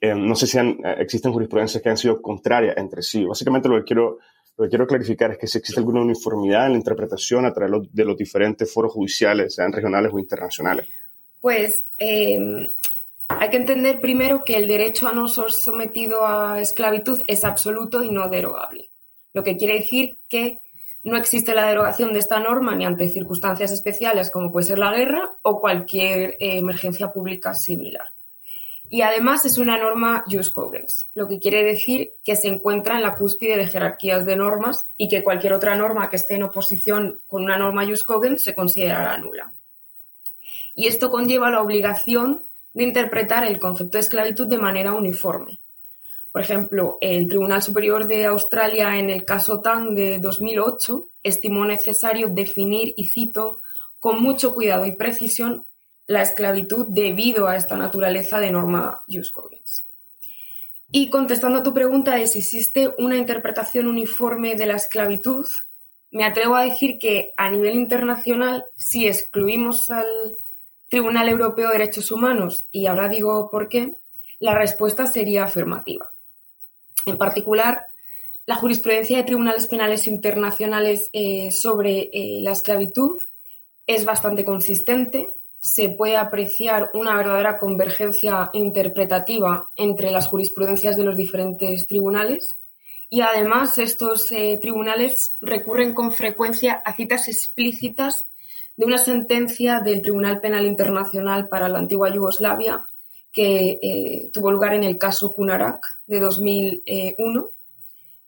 Eh, 0.00 0.14
no 0.14 0.34
sé 0.34 0.46
si 0.46 0.56
han, 0.56 0.78
eh, 0.82 0.96
existen 0.98 1.32
jurisprudencias 1.32 1.82
que 1.82 1.90
han 1.90 1.98
sido 1.98 2.22
contrarias 2.22 2.78
entre 2.78 3.02
sí. 3.02 3.26
Básicamente 3.26 3.68
lo 3.68 3.76
que 3.76 3.84
quiero, 3.84 4.18
lo 4.56 4.64
que 4.64 4.70
quiero 4.70 4.86
clarificar 4.86 5.30
es 5.30 5.38
que 5.38 5.46
si 5.46 5.58
existe 5.58 5.80
alguna 5.80 6.02
uniformidad 6.02 6.66
en 6.66 6.72
la 6.72 6.78
interpretación 6.78 7.46
a 7.46 7.52
través 7.52 7.92
de 7.92 8.04
los 8.04 8.16
diferentes 8.16 8.72
foros 8.72 8.92
judiciales, 8.92 9.54
sean 9.54 9.72
regionales 9.72 10.12
o 10.12 10.18
internacionales. 10.18 10.86
Pues 11.40 11.86
em, 11.98 12.68
hay 13.28 13.48
que 13.48 13.56
entender 13.56 14.00
primero 14.00 14.42
que 14.44 14.56
el 14.56 14.68
derecho 14.68 15.08
a 15.08 15.12
no 15.12 15.28
ser 15.28 15.52
sometido 15.52 16.26
a 16.26 16.60
esclavitud 16.60 17.22
es 17.26 17.44
absoluto 17.44 18.02
y 18.02 18.10
no 18.10 18.28
derogable. 18.28 18.90
Lo 19.32 19.42
que 19.42 19.56
quiere 19.56 19.78
decir 19.78 20.18
que 20.28 20.58
no 21.02 21.16
existe 21.16 21.54
la 21.54 21.66
derogación 21.66 22.12
de 22.12 22.18
esta 22.18 22.40
norma 22.40 22.74
ni 22.74 22.84
ante 22.84 23.08
circunstancias 23.08 23.72
especiales 23.72 24.30
como 24.30 24.52
puede 24.52 24.66
ser 24.66 24.78
la 24.78 24.92
guerra 24.92 25.32
o 25.42 25.60
cualquier 25.60 26.36
eh, 26.40 26.58
emergencia 26.58 27.12
pública 27.12 27.54
similar. 27.54 28.04
Y 28.90 29.02
además 29.02 29.46
es 29.46 29.56
una 29.56 29.78
norma 29.78 30.24
jus 30.28 30.50
cogens, 30.50 31.08
lo 31.14 31.28
que 31.28 31.38
quiere 31.38 31.64
decir 31.64 32.10
que 32.24 32.36
se 32.36 32.48
encuentra 32.48 32.96
en 32.96 33.02
la 33.02 33.16
cúspide 33.16 33.56
de 33.56 33.68
jerarquías 33.68 34.26
de 34.26 34.36
normas 34.36 34.84
y 34.96 35.08
que 35.08 35.22
cualquier 35.22 35.54
otra 35.54 35.76
norma 35.76 36.10
que 36.10 36.16
esté 36.16 36.34
en 36.34 36.42
oposición 36.42 37.22
con 37.26 37.44
una 37.44 37.56
norma 37.56 37.86
jus 37.86 38.04
cogens 38.04 38.42
se 38.42 38.54
considerará 38.54 39.16
nula. 39.16 39.52
Y 40.74 40.88
esto 40.88 41.10
conlleva 41.10 41.50
la 41.50 41.62
obligación 41.62 42.42
de 42.74 42.84
interpretar 42.84 43.46
el 43.46 43.58
concepto 43.58 43.96
de 43.96 44.02
esclavitud 44.02 44.46
de 44.46 44.58
manera 44.58 44.92
uniforme, 44.92 45.60
por 46.32 46.42
ejemplo, 46.42 46.98
el 47.00 47.26
Tribunal 47.26 47.62
Superior 47.62 48.06
de 48.06 48.26
Australia 48.26 48.98
en 48.98 49.10
el 49.10 49.24
caso 49.24 49.60
Tang 49.60 49.94
de 49.94 50.20
2008 50.20 51.08
estimó 51.24 51.64
necesario 51.64 52.28
definir, 52.28 52.94
y 52.96 53.08
cito, 53.08 53.58
con 53.98 54.22
mucho 54.22 54.54
cuidado 54.54 54.86
y 54.86 54.94
precisión 54.94 55.66
la 56.10 56.22
esclavitud 56.22 56.86
debido 56.88 57.46
a 57.46 57.54
esta 57.54 57.76
naturaleza 57.76 58.40
de 58.40 58.50
norma 58.50 59.04
jus. 59.06 59.32
Y 60.90 61.08
contestando 61.08 61.60
a 61.60 61.62
tu 61.62 61.72
pregunta 61.72 62.16
de 62.16 62.26
si 62.26 62.40
existe 62.40 62.92
una 62.98 63.16
interpretación 63.16 63.86
uniforme 63.86 64.56
de 64.56 64.66
la 64.66 64.74
esclavitud, 64.74 65.46
me 66.10 66.24
atrevo 66.24 66.56
a 66.56 66.64
decir 66.64 66.98
que 66.98 67.32
a 67.36 67.48
nivel 67.48 67.76
internacional, 67.76 68.64
si 68.74 69.06
excluimos 69.06 69.88
al 69.88 70.08
Tribunal 70.88 71.28
Europeo 71.28 71.68
de 71.68 71.78
Derechos 71.78 72.10
Humanos, 72.10 72.66
y 72.72 72.86
ahora 72.86 73.08
digo 73.08 73.48
por 73.48 73.68
qué, 73.68 73.94
la 74.40 74.56
respuesta 74.56 75.06
sería 75.06 75.44
afirmativa. 75.44 76.10
En 77.06 77.18
particular, 77.18 77.86
la 78.46 78.56
jurisprudencia 78.56 79.16
de 79.16 79.22
tribunales 79.22 79.68
penales 79.68 80.08
internacionales 80.08 81.08
eh, 81.12 81.52
sobre 81.52 82.10
eh, 82.12 82.40
la 82.42 82.50
esclavitud 82.50 83.22
es 83.86 84.04
bastante 84.04 84.44
consistente. 84.44 85.30
Se 85.60 85.90
puede 85.90 86.16
apreciar 86.16 86.90
una 86.94 87.14
verdadera 87.16 87.58
convergencia 87.58 88.50
interpretativa 88.52 89.70
entre 89.76 90.10
las 90.10 90.26
jurisprudencias 90.26 90.96
de 90.96 91.04
los 91.04 91.16
diferentes 91.16 91.86
tribunales. 91.86 92.58
Y 93.08 93.20
además, 93.20 93.78
estos 93.78 94.30
eh, 94.32 94.58
tribunales 94.60 95.36
recurren 95.40 95.94
con 95.94 96.12
frecuencia 96.12 96.82
a 96.84 96.94
citas 96.94 97.28
explícitas 97.28 98.26
de 98.76 98.86
una 98.86 98.98
sentencia 98.98 99.80
del 99.80 100.00
Tribunal 100.00 100.40
Penal 100.40 100.66
Internacional 100.66 101.48
para 101.48 101.68
la 101.68 101.78
antigua 101.78 102.12
Yugoslavia 102.12 102.86
que 103.32 103.78
eh, 103.82 104.30
tuvo 104.32 104.50
lugar 104.50 104.74
en 104.74 104.84
el 104.84 104.98
caso 104.98 105.32
Kunarak 105.32 105.86
de 106.06 106.20
2001. 106.20 107.50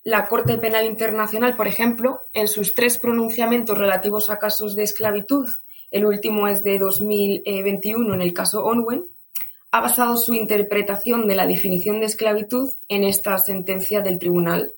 La 0.04 0.26
Corte 0.26 0.58
Penal 0.58 0.84
Internacional, 0.84 1.56
por 1.56 1.68
ejemplo, 1.68 2.20
en 2.32 2.48
sus 2.48 2.74
tres 2.74 2.98
pronunciamientos 2.98 3.78
relativos 3.78 4.30
a 4.30 4.38
casos 4.38 4.74
de 4.74 4.82
esclavitud, 4.82 5.48
el 5.92 6.06
último 6.06 6.48
es 6.48 6.64
de 6.64 6.78
2021 6.78 8.14
en 8.14 8.22
el 8.22 8.32
caso 8.32 8.64
Onwen, 8.64 9.04
ha 9.70 9.80
basado 9.80 10.16
su 10.16 10.34
interpretación 10.34 11.28
de 11.28 11.36
la 11.36 11.46
definición 11.46 12.00
de 12.00 12.06
esclavitud 12.06 12.72
en 12.88 13.04
esta 13.04 13.38
sentencia 13.38 14.00
del 14.00 14.18
Tribunal 14.18 14.72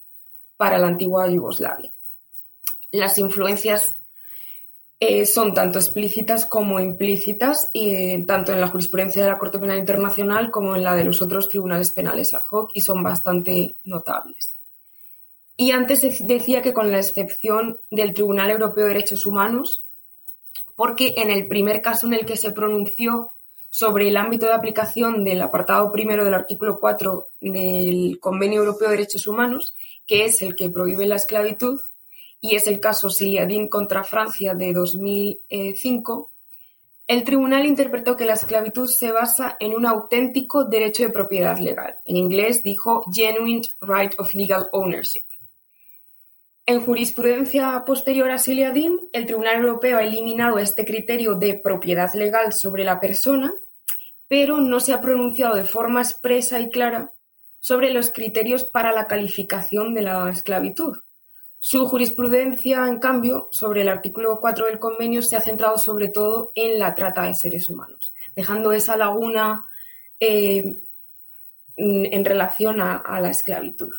para 0.57 0.79
la 0.79 0.89
antigua 0.89 1.29
Yugoslavia. 1.29 1.93
Las 2.91 3.19
influencias 3.19 3.97
eh, 5.01 5.27
son 5.27 5.53
tanto 5.55 5.79
explícitas 5.79 6.47
como 6.47 6.79
implícitas, 6.81 7.71
y, 7.73 8.25
tanto 8.27 8.53
en 8.53 8.61
la 8.61 8.69
jurisprudencia 8.69 9.25
de 9.25 9.31
la 9.31 9.39
Corte 9.39 9.59
Penal 9.59 9.79
Internacional 9.79 10.51
como 10.51 10.77
en 10.77 10.85
la 10.85 10.95
de 10.95 11.05
los 11.05 11.23
otros 11.23 11.49
tribunales 11.49 11.93
penales 11.93 12.33
ad 12.33 12.43
hoc, 12.51 12.71
y 12.75 12.81
son 12.81 13.03
bastante 13.03 13.77
notables. 13.85 14.57
Y 15.57 15.73
antes 15.73 16.03
decía 16.27 16.63
que 16.63 16.73
con 16.73 16.91
la 16.91 16.99
excepción 16.99 17.81
del 17.91 18.15
Tribunal 18.15 18.51
Europeo 18.51 18.85
de 18.85 18.95
Derechos 18.95 19.27
Humanos, 19.27 19.84
porque 20.75 21.15
en 21.17 21.31
el 21.31 21.47
primer 21.47 21.83
caso 21.83 22.07
en 22.07 22.15
el 22.15 22.27
que 22.27 22.37
se 22.37 22.53
pronunció 22.53 23.33
sobre 23.71 24.09
el 24.09 24.17
ámbito 24.17 24.47
de 24.47 24.53
aplicación 24.53 25.25
del 25.25 25.43
apartado 25.43 25.91
primero 25.91 26.25
del 26.25 26.35
artículo 26.35 26.79
4 26.79 27.29
del 27.41 28.19
Convenio 28.21 28.61
Europeo 28.61 28.89
de 28.89 28.97
Derechos 28.97 29.27
Humanos, 29.27 29.75
que 30.07 30.25
es 30.25 30.43
el 30.43 30.55
que 30.55 30.71
prohíbe 30.71 31.07
la 31.07 31.17
esclavitud, 31.17 31.81
y 32.41 32.57
es 32.57 32.67
el 32.67 32.79
caso 32.79 33.11
Siliadin 33.11 33.69
contra 33.69 34.05
Francia 34.05 34.55
de 34.55 34.73
2005, 34.73 36.31
el 37.07 37.25
tribunal 37.25 37.67
interpretó 37.67 38.17
que 38.17 38.25
la 38.25 38.33
esclavitud 38.33 38.89
se 38.89 39.13
basa 39.13 39.57
en 39.61 39.75
un 39.75 39.85
auténtico 39.85 40.65
derecho 40.65 41.03
de 41.03 41.11
propiedad 41.11 41.59
legal. 41.59 41.97
En 42.05 42.17
inglés 42.17 42.63
dijo 42.63 43.03
genuine 43.13 43.61
right 43.81 44.15
of 44.19 44.33
legal 44.35 44.69
ownership. 44.73 45.24
En 46.67 46.81
jurisprudencia 46.81 47.85
posterior 47.85 48.31
a 48.31 48.39
Siliadin, 48.39 49.11
el 49.13 49.27
Tribunal 49.27 49.57
Europeo 49.57 49.99
ha 49.99 50.03
eliminado 50.03 50.59
este 50.59 50.87
criterio 50.87 51.35
de 51.35 51.55
propiedad 51.55 52.13
legal 52.15 52.55
sobre 52.55 52.85
la 52.85 53.01
persona, 53.01 53.53
pero 54.29 54.63
no 54.63 54.81
se 54.81 54.95
ha 54.95 55.03
pronunciado 55.03 55.57
de 55.57 55.65
forma 55.65 56.01
expresa 56.01 56.61
y 56.61 56.71
clara 56.71 57.13
sobre 57.61 57.93
los 57.93 58.11
criterios 58.11 58.65
para 58.65 58.93
la 58.93 59.07
calificación 59.07 59.95
de 59.95 60.03
la 60.03 60.31
esclavitud. 60.31 60.97
Su 61.59 61.87
jurisprudencia, 61.87 62.87
en 62.89 62.99
cambio, 62.99 63.49
sobre 63.51 63.83
el 63.83 63.89
artículo 63.89 64.39
4 64.41 64.67
del 64.67 64.79
convenio 64.79 65.21
se 65.21 65.37
ha 65.37 65.41
centrado 65.41 65.77
sobre 65.77 66.09
todo 66.09 66.53
en 66.55 66.79
la 66.79 66.95
trata 66.95 67.25
de 67.25 67.35
seres 67.35 67.69
humanos, 67.69 68.13
dejando 68.35 68.73
esa 68.73 68.97
laguna 68.97 69.67
eh, 70.19 70.79
en 71.77 72.25
relación 72.25 72.81
a, 72.81 73.21
la 73.21 73.31
esclavitud. 73.31 73.91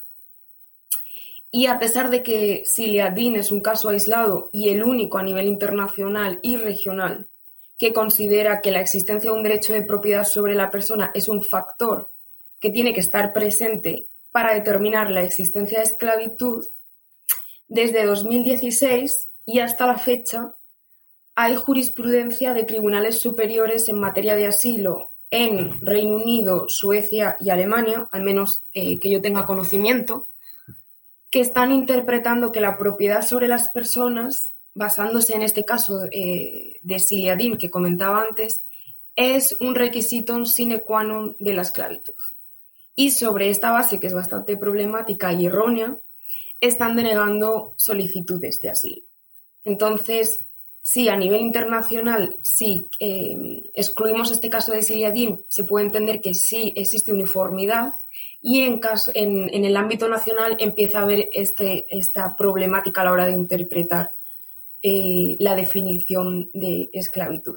Y 1.58 1.68
a 1.68 1.80
pesar 1.80 2.10
de 2.10 2.22
que 2.22 2.64
Siliadin 2.66 3.38
es 3.38 3.50
un 3.50 3.62
caso 3.62 3.88
aislado 3.88 4.50
y 4.52 4.68
el 4.72 4.84
único 4.84 5.20
a 5.20 5.24
nivel 5.24 5.48
internacional 5.48 6.38
y 6.42 6.58
regional 6.58 7.30
que 7.78 7.94
considera 7.94 8.60
que 8.60 8.72
la 8.72 8.82
existencia 8.82 9.32
de 9.32 9.38
un 9.38 9.44
derecho 9.44 9.72
de 9.72 9.82
propiedad 9.82 10.26
sobre 10.26 10.54
la 10.54 10.70
persona 10.70 11.12
es 11.14 11.30
un 11.30 11.42
factor 11.42 12.12
que 12.60 12.72
tiene 12.72 12.92
que 12.92 13.00
estar 13.00 13.32
presente 13.32 14.10
para 14.34 14.54
determinar 14.54 15.10
la 15.12 15.24
existencia 15.24 15.78
de 15.78 15.86
esclavitud, 15.86 16.66
desde 17.70 18.04
2016 18.04 19.30
y 19.46 19.60
hasta 19.60 19.88
la 19.88 19.98
fecha 19.98 20.56
hay 21.36 21.56
jurisprudencia 21.56 22.54
de 22.54 22.66
tribunales 22.66 23.22
superiores 23.22 23.88
en 23.88 23.98
materia 23.98 24.36
de 24.36 24.48
asilo 24.48 25.14
en 25.32 25.80
Reino 25.80 26.16
Unido, 26.16 26.66
Suecia 26.68 27.38
y 27.40 27.50
Alemania, 27.50 28.10
al 28.12 28.24
menos 28.24 28.66
eh, 28.74 29.00
que 29.00 29.10
yo 29.10 29.22
tenga 29.22 29.46
conocimiento, 29.46 30.28
que 31.36 31.42
están 31.42 31.74
interpretando 31.74 32.54
que 32.54 32.62
la 32.62 32.78
propiedad 32.78 33.22
sobre 33.22 33.50
las 33.50 33.68
personas, 33.68 34.54
basándose 34.74 35.36
en 35.36 35.42
este 35.42 35.66
caso 35.66 36.06
eh, 36.10 36.80
de 36.82 36.98
Siliadin 36.98 37.58
que 37.58 37.70
comentaba 37.70 38.22
antes, 38.22 38.64
es 39.18 39.58
un 39.60 39.76
requisito 39.76 40.46
sine 40.46 40.80
qua 40.80 41.04
non 41.04 41.36
de 41.38 41.52
la 41.52 41.64
esclavitud. 41.64 42.16
Y 42.96 43.12
sobre 43.12 43.50
esta 43.50 43.72
base, 43.72 44.00
que 44.00 44.08
es 44.08 44.14
bastante 44.14 44.56
problemática 44.56 45.34
y 45.34 45.48
errónea, 45.48 46.00
están 46.62 46.96
denegando 46.96 47.74
solicitudes 47.76 48.62
de 48.62 48.70
asilo. 48.70 49.04
Entonces, 49.66 50.40
sí, 50.86 51.10
a 51.10 51.18
nivel 51.18 51.42
internacional, 51.42 52.38
sí, 52.44 52.88
em, 53.00 53.64
excluimos 53.74 54.30
este 54.30 54.52
caso 54.52 54.72
de 54.72 54.84
Siliadin, 54.84 55.44
se 55.48 55.64
puede 55.64 55.88
entender 55.88 56.22
que 56.22 56.36
sí 56.36 56.74
existe 56.76 57.12
uniformidad 57.12 57.94
y 58.40 58.62
en, 58.62 58.80
el 59.66 59.78
ámbito 59.78 60.08
nacional 60.08 60.58
empieza 60.60 61.00
a 61.00 61.02
haber 61.02 61.28
este, 61.34 61.88
esta 61.90 62.36
problemática 62.38 63.02
a 63.02 63.06
la 63.06 63.14
hora 63.14 63.26
de 63.26 63.32
interpretar 63.32 64.12
eh, 64.84 65.36
la 65.40 65.56
definición 65.56 66.52
de 66.54 66.92
esclavitud. 66.94 67.56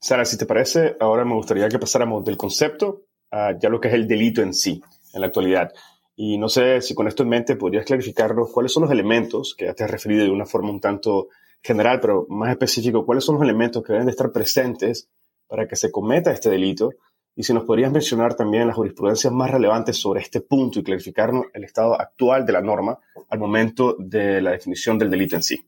Sara, 0.00 0.24
si 0.24 0.36
te 0.36 0.44
parece, 0.44 0.96
ahora 0.98 1.24
me 1.24 1.34
gustaría 1.34 1.68
que 1.68 1.78
pasáramos 1.78 2.24
del 2.24 2.36
concepto 2.36 3.02
a 3.30 3.56
ya 3.56 3.68
lo 3.68 3.80
que 3.80 3.86
es 3.86 3.94
el 3.94 4.08
delito 4.08 4.42
en 4.42 4.52
sí, 4.52 4.82
en 5.12 5.20
la 5.20 5.28
actualidad. 5.28 5.72
Y 6.16 6.38
no 6.38 6.48
sé 6.48 6.80
si 6.80 6.92
con 6.92 7.06
esto 7.06 7.22
en 7.22 7.28
mente 7.28 7.54
podrías 7.54 7.86
clarificarnos 7.86 8.50
cuáles 8.50 8.72
son 8.72 8.82
los 8.82 8.90
elementos, 8.90 9.54
que 9.56 9.66
ya 9.66 9.74
te 9.74 9.84
has 9.84 9.90
referido 9.92 10.24
de 10.24 10.30
una 10.30 10.44
forma 10.44 10.70
un 10.70 10.80
tanto 10.80 11.28
general, 11.64 11.98
pero 12.00 12.26
más 12.28 12.50
específico, 12.50 13.06
cuáles 13.06 13.24
son 13.24 13.36
los 13.36 13.44
elementos 13.44 13.82
que 13.82 13.92
deben 13.92 14.06
de 14.06 14.12
estar 14.12 14.30
presentes 14.30 15.08
para 15.48 15.66
que 15.66 15.76
se 15.76 15.90
cometa 15.90 16.30
este 16.30 16.50
delito 16.50 16.90
y 17.34 17.42
si 17.42 17.52
nos 17.52 17.64
podrías 17.64 17.90
mencionar 17.90 18.34
también 18.34 18.66
las 18.66 18.76
jurisprudencias 18.76 19.32
más 19.32 19.50
relevantes 19.50 19.96
sobre 19.96 20.20
este 20.20 20.40
punto 20.40 20.78
y 20.78 20.84
clarificarnos 20.84 21.46
el 21.52 21.64
estado 21.64 22.00
actual 22.00 22.46
de 22.46 22.52
la 22.52 22.60
norma 22.60 22.98
al 23.28 23.38
momento 23.38 23.96
de 23.98 24.40
la 24.40 24.52
definición 24.52 24.98
del 24.98 25.10
delito 25.10 25.36
en 25.36 25.42
sí, 25.42 25.64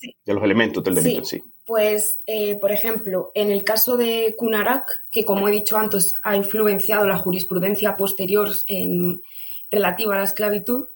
de 0.00 0.34
los 0.34 0.44
elementos 0.44 0.84
del 0.84 0.94
delito 0.94 1.20
en 1.20 1.24
sí. 1.24 1.42
Pues, 1.64 2.20
eh, 2.26 2.56
por 2.56 2.70
ejemplo, 2.70 3.30
en 3.34 3.50
el 3.50 3.64
caso 3.64 3.96
de 3.96 4.34
Kunarak, 4.38 5.06
que 5.10 5.24
como 5.24 5.48
he 5.48 5.52
dicho 5.52 5.76
antes 5.76 6.14
ha 6.22 6.36
influenciado 6.36 7.06
la 7.06 7.16
jurisprudencia 7.16 7.96
posterior 7.96 8.48
en, 8.66 9.20
relativa 9.70 10.14
a 10.14 10.18
la 10.18 10.24
esclavitud, 10.24 10.86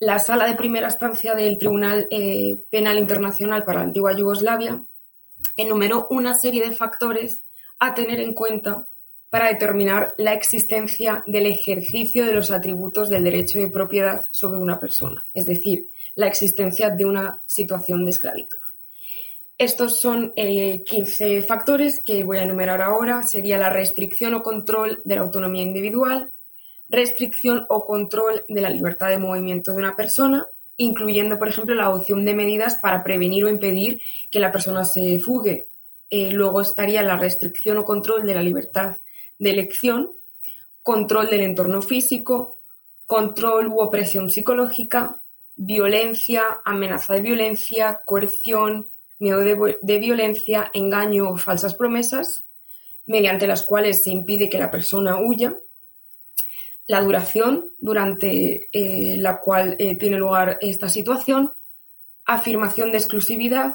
la 0.00 0.18
sala 0.18 0.46
de 0.46 0.54
primera 0.54 0.86
instancia 0.86 1.34
del 1.34 1.58
Tribunal 1.58 2.06
eh, 2.10 2.60
Penal 2.70 2.98
Internacional 2.98 3.64
para 3.64 3.80
la 3.80 3.86
antigua 3.86 4.16
Yugoslavia 4.16 4.82
enumeró 5.56 6.06
una 6.10 6.34
serie 6.34 6.62
de 6.62 6.74
factores 6.74 7.42
a 7.78 7.94
tener 7.94 8.20
en 8.20 8.34
cuenta 8.34 8.86
para 9.30 9.48
determinar 9.48 10.14
la 10.16 10.32
existencia 10.32 11.22
del 11.26 11.46
ejercicio 11.46 12.24
de 12.24 12.32
los 12.32 12.50
atributos 12.50 13.08
del 13.08 13.24
derecho 13.24 13.58
de 13.58 13.68
propiedad 13.68 14.26
sobre 14.30 14.58
una 14.58 14.80
persona, 14.80 15.26
es 15.34 15.46
decir, 15.46 15.88
la 16.14 16.26
existencia 16.26 16.90
de 16.90 17.04
una 17.04 17.42
situación 17.46 18.04
de 18.04 18.10
esclavitud. 18.10 18.58
Estos 19.58 20.00
son 20.00 20.32
15 20.34 20.84
eh, 21.36 21.42
factores 21.42 22.00
que 22.04 22.22
voy 22.22 22.38
a 22.38 22.44
enumerar 22.44 22.80
ahora. 22.80 23.24
Sería 23.24 23.58
la 23.58 23.70
restricción 23.70 24.34
o 24.34 24.42
control 24.42 25.02
de 25.04 25.16
la 25.16 25.22
autonomía 25.22 25.62
individual, 25.62 26.32
restricción 26.88 27.66
o 27.68 27.84
control 27.84 28.44
de 28.48 28.60
la 28.60 28.70
libertad 28.70 29.08
de 29.08 29.18
movimiento 29.18 29.72
de 29.72 29.78
una 29.78 29.96
persona, 29.96 30.46
incluyendo, 30.76 31.38
por 31.38 31.48
ejemplo, 31.48 31.74
la 31.74 31.86
adopción 31.86 32.24
de 32.24 32.34
medidas 32.34 32.76
para 32.76 33.02
prevenir 33.02 33.44
o 33.44 33.48
impedir 33.48 34.00
que 34.30 34.40
la 34.40 34.52
persona 34.52 34.84
se 34.84 35.20
fugue. 35.20 35.68
Eh, 36.10 36.32
luego 36.32 36.60
estaría 36.60 37.02
la 37.02 37.18
restricción 37.18 37.78
o 37.78 37.84
control 37.84 38.26
de 38.26 38.34
la 38.34 38.42
libertad 38.42 38.96
de 39.38 39.50
elección, 39.50 40.12
control 40.82 41.28
del 41.28 41.42
entorno 41.42 41.82
físico, 41.82 42.58
control 43.06 43.68
u 43.68 43.80
opresión 43.80 44.30
psicológica, 44.30 45.20
violencia, 45.56 46.60
amenaza 46.64 47.14
de 47.14 47.20
violencia, 47.20 48.00
coerción, 48.04 48.88
miedo 49.18 49.40
de, 49.40 49.98
violencia, 49.98 50.70
engaño 50.72 51.30
o 51.30 51.36
falsas 51.36 51.74
promesas, 51.74 52.44
mediante 53.06 53.46
las 53.46 53.64
cuales 53.64 54.04
se 54.04 54.10
impide 54.10 54.48
que 54.48 54.58
la 54.58 54.70
persona 54.70 55.20
huya, 55.20 55.56
la 56.88 57.02
duración 57.02 57.70
durante 57.78 58.70
eh, 58.72 59.18
la 59.18 59.40
cual 59.40 59.76
eh, 59.78 59.94
tiene 59.94 60.16
lugar 60.16 60.58
esta 60.62 60.88
situación, 60.88 61.52
afirmación 62.24 62.90
de 62.90 62.98
exclusividad, 62.98 63.74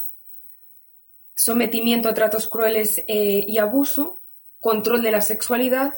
sometimiento 1.36 2.10
a 2.10 2.16
tratos 2.16 2.50
crueles 2.50 3.04
eh, 3.08 3.46
y 3.48 3.60
abuso, 3.60 4.24
control 4.60 5.04
de 5.04 5.12
la 5.12 5.22
sexualidad, 5.22 5.94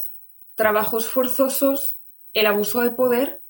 trabajos 0.56 1.08
forzosos, 1.08 1.96
el 2.34 2.44
abuso 2.44 2.82
de 2.82 2.90
poder, 2.90 3.42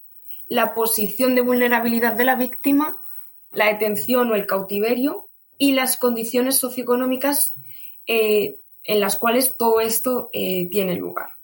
la 0.46 0.72
posición 0.72 1.34
de 1.34 1.40
vulnerabilidad 1.40 2.12
de 2.12 2.24
la 2.24 2.36
víctima, 2.36 3.02
la 3.50 3.66
detención 3.66 4.30
o 4.30 4.36
el 4.36 4.46
cautiverio 4.46 5.28
y 5.58 5.72
las 5.72 5.96
condiciones 5.96 6.56
socioeconómicas 6.56 7.54
en 8.06 9.00
las 9.00 9.16
cuales 9.16 9.56
todo 9.56 9.80
esto 9.80 10.30
tiene 10.32 10.94
lugar. 10.94 11.35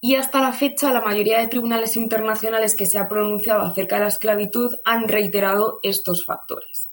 Y 0.00 0.14
hasta 0.14 0.40
la 0.40 0.52
fecha, 0.52 0.92
la 0.92 1.02
mayoría 1.02 1.38
de 1.38 1.48
tribunales 1.48 1.96
internacionales 1.96 2.74
que 2.74 2.86
se 2.86 2.98
ha 2.98 3.08
pronunciado 3.08 3.62
acerca 3.62 3.96
de 3.96 4.02
la 4.02 4.08
esclavitud 4.08 4.74
han 4.84 5.08
reiterado 5.08 5.78
estos 5.82 6.24
factores. 6.24 6.88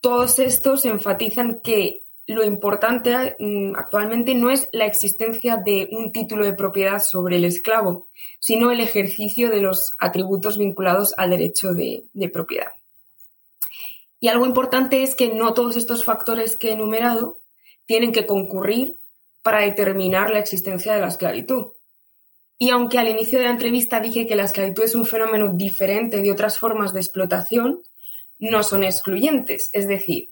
Todos 0.00 0.38
estos 0.38 0.84
enfatizan 0.84 1.60
que 1.60 2.06
lo 2.26 2.44
importante 2.44 3.36
mm, 3.38 3.76
actualmente 3.76 4.34
no 4.34 4.50
es 4.50 4.68
la 4.72 4.86
existencia 4.86 5.56
de 5.56 5.88
un 5.92 6.12
título 6.12 6.44
de 6.44 6.54
propiedad 6.54 7.00
sobre 7.00 7.36
el 7.36 7.44
esclavo, 7.44 8.08
sino 8.40 8.70
el 8.70 8.80
ejercicio 8.80 9.50
de 9.50 9.60
los 9.60 9.92
atributos 9.98 10.58
vinculados 10.58 11.14
al 11.16 11.30
derecho 11.30 11.72
de, 11.72 12.04
propiedad. 12.32 12.72
Y 14.18 14.28
algo 14.28 14.46
importante 14.46 15.02
es 15.02 15.14
que 15.14 15.32
no 15.32 15.54
todos 15.54 15.76
estos 15.76 16.04
factores 16.04 16.56
que 16.56 16.70
he 16.70 16.72
enumerado 16.72 17.38
tienen 17.86 18.12
que 18.12 18.26
concurrir 18.26 18.96
para 19.42 19.60
determinar 19.60 20.30
la 20.30 20.40
existencia 20.40 20.94
de 20.94 21.00
la 21.00 21.08
esclavitud. 21.08 21.75
Y 22.58 22.70
aunque 22.70 22.98
al 22.98 23.08
inicio 23.08 23.38
de 23.38 23.44
la 23.44 23.50
entrevista 23.50 24.00
dije 24.00 24.26
que 24.26 24.36
la 24.36 24.44
esclavitud 24.44 24.82
es 24.82 24.94
un 24.94 25.06
fenómeno 25.06 25.52
diferente 25.54 26.22
de 26.22 26.32
otras 26.32 26.58
formas 26.58 26.92
de 26.92 27.00
explotación, 27.00 27.82
no 28.38 28.62
son 28.62 28.82
excluyentes. 28.82 29.70
Es 29.72 29.86
decir, 29.88 30.30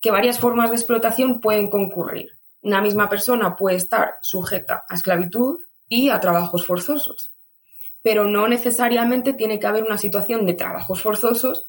que 0.00 0.10
varias 0.10 0.38
formas 0.38 0.70
de 0.70 0.76
explotación 0.76 1.40
pueden 1.40 1.68
concurrir. 1.68 2.30
Una 2.62 2.80
misma 2.80 3.08
persona 3.08 3.56
puede 3.56 3.76
estar 3.76 4.14
sujeta 4.22 4.84
a 4.88 4.94
esclavitud 4.94 5.60
y 5.88 6.10
a 6.10 6.20
trabajos 6.20 6.66
forzosos, 6.66 7.32
pero 8.02 8.26
no 8.26 8.48
necesariamente 8.48 9.32
tiene 9.32 9.58
que 9.58 9.66
haber 9.66 9.84
una 9.84 9.98
situación 9.98 10.46
de 10.46 10.54
trabajos 10.54 11.02
forzosos 11.02 11.66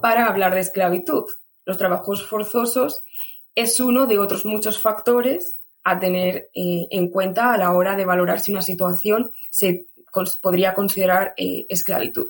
para 0.00 0.26
hablar 0.26 0.54
de 0.54 0.60
esclavitud. 0.60 1.24
Los 1.64 1.76
trabajos 1.76 2.26
forzosos 2.26 3.04
es 3.54 3.78
uno 3.80 4.06
de 4.06 4.18
otros 4.18 4.44
muchos 4.44 4.78
factores 4.78 5.56
a 5.84 5.98
tener 5.98 6.48
eh, 6.54 6.86
en 6.90 7.08
cuenta 7.08 7.52
a 7.52 7.58
la 7.58 7.72
hora 7.72 7.96
de 7.96 8.04
valorar 8.04 8.40
si 8.40 8.52
una 8.52 8.62
situación 8.62 9.32
se 9.50 9.86
podría 10.40 10.74
considerar 10.74 11.34
eh, 11.36 11.66
esclavitud. 11.68 12.26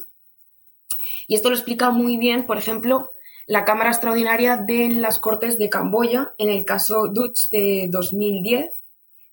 Y 1.27 1.35
esto 1.35 1.51
lo 1.51 1.57
explica 1.57 1.91
muy 1.91 2.17
bien, 2.17 2.47
por 2.47 2.59
ejemplo, 2.59 3.13
la 3.47 3.65
Cámara 3.65 3.91
Extraordinaria 3.91 4.57
de 4.57 4.89
las 4.89 5.19
Cortes 5.19 5.59
de 5.59 5.69
Camboya, 5.69 6.33
en 6.39 6.49
el 6.49 6.65
caso 6.65 7.09
Dutch 7.09 7.51
de 7.51 7.89
2010, 7.91 8.81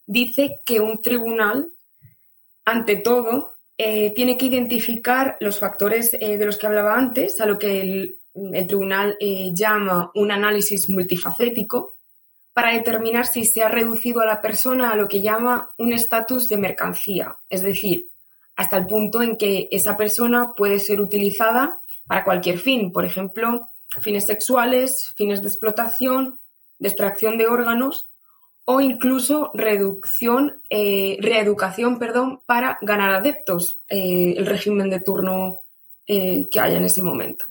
dice 0.05 0.61
que 0.65 0.79
un 0.79 1.01
tribunal, 1.01 1.71
ante 2.65 2.95
todo, 2.95 3.53
eh, 3.77 4.13
tiene 4.15 4.37
que 4.37 4.47
identificar 4.47 5.37
los 5.39 5.59
factores 5.59 6.11
de 6.11 6.45
los 6.45 6.57
que 6.57 6.67
hablaba 6.67 6.97
antes, 6.97 7.39
a 7.39 7.45
lo 7.45 7.57
que 7.57 7.81
el, 7.81 8.15
tribunal 8.67 9.17
llama 9.53 10.11
un 10.15 10.31
análisis 10.31 10.89
multifacético, 10.89 11.98
para 12.59 12.73
determinar 12.73 13.25
si 13.25 13.45
se 13.45 13.63
ha 13.63 13.69
reducido 13.69 14.19
a 14.19 14.25
la 14.25 14.41
persona 14.41 14.91
a 14.91 14.95
lo 14.97 15.07
que 15.07 15.21
llama 15.21 15.71
un 15.77 15.93
estatus 15.93 16.49
de 16.49 16.57
mercancía, 16.57 17.37
es 17.49 17.61
decir, 17.61 18.09
hasta 18.57 18.75
el 18.75 18.85
punto 18.85 19.21
en 19.21 19.37
que 19.37 19.69
esa 19.71 19.95
persona 19.95 20.51
puede 20.57 20.79
ser 20.79 20.99
utilizada 20.99 21.79
para 22.05 22.25
cualquier 22.25 22.59
fin, 22.59 22.91
por 22.91 23.05
ejemplo, 23.05 23.69
fines 24.01 24.25
sexuales, 24.25 25.13
fines 25.15 25.41
de 25.41 25.47
explotación, 25.47 26.41
de 26.79 26.89
extracción 26.89 27.37
de 27.37 27.47
órganos 27.47 28.09
o 28.65 28.81
incluso 28.81 29.51
reducción, 29.53 30.61
eh, 30.69 31.17
reeducación 31.21 31.97
perdón, 31.97 32.41
para 32.45 32.77
ganar 32.81 33.11
adeptos, 33.11 33.77
eh, 33.87 34.33
el 34.35 34.45
régimen 34.45 34.89
de 34.89 34.99
turno 34.99 35.59
eh, 36.07 36.49
que 36.51 36.59
haya 36.59 36.75
en 36.75 36.83
ese 36.83 37.01
momento. 37.01 37.45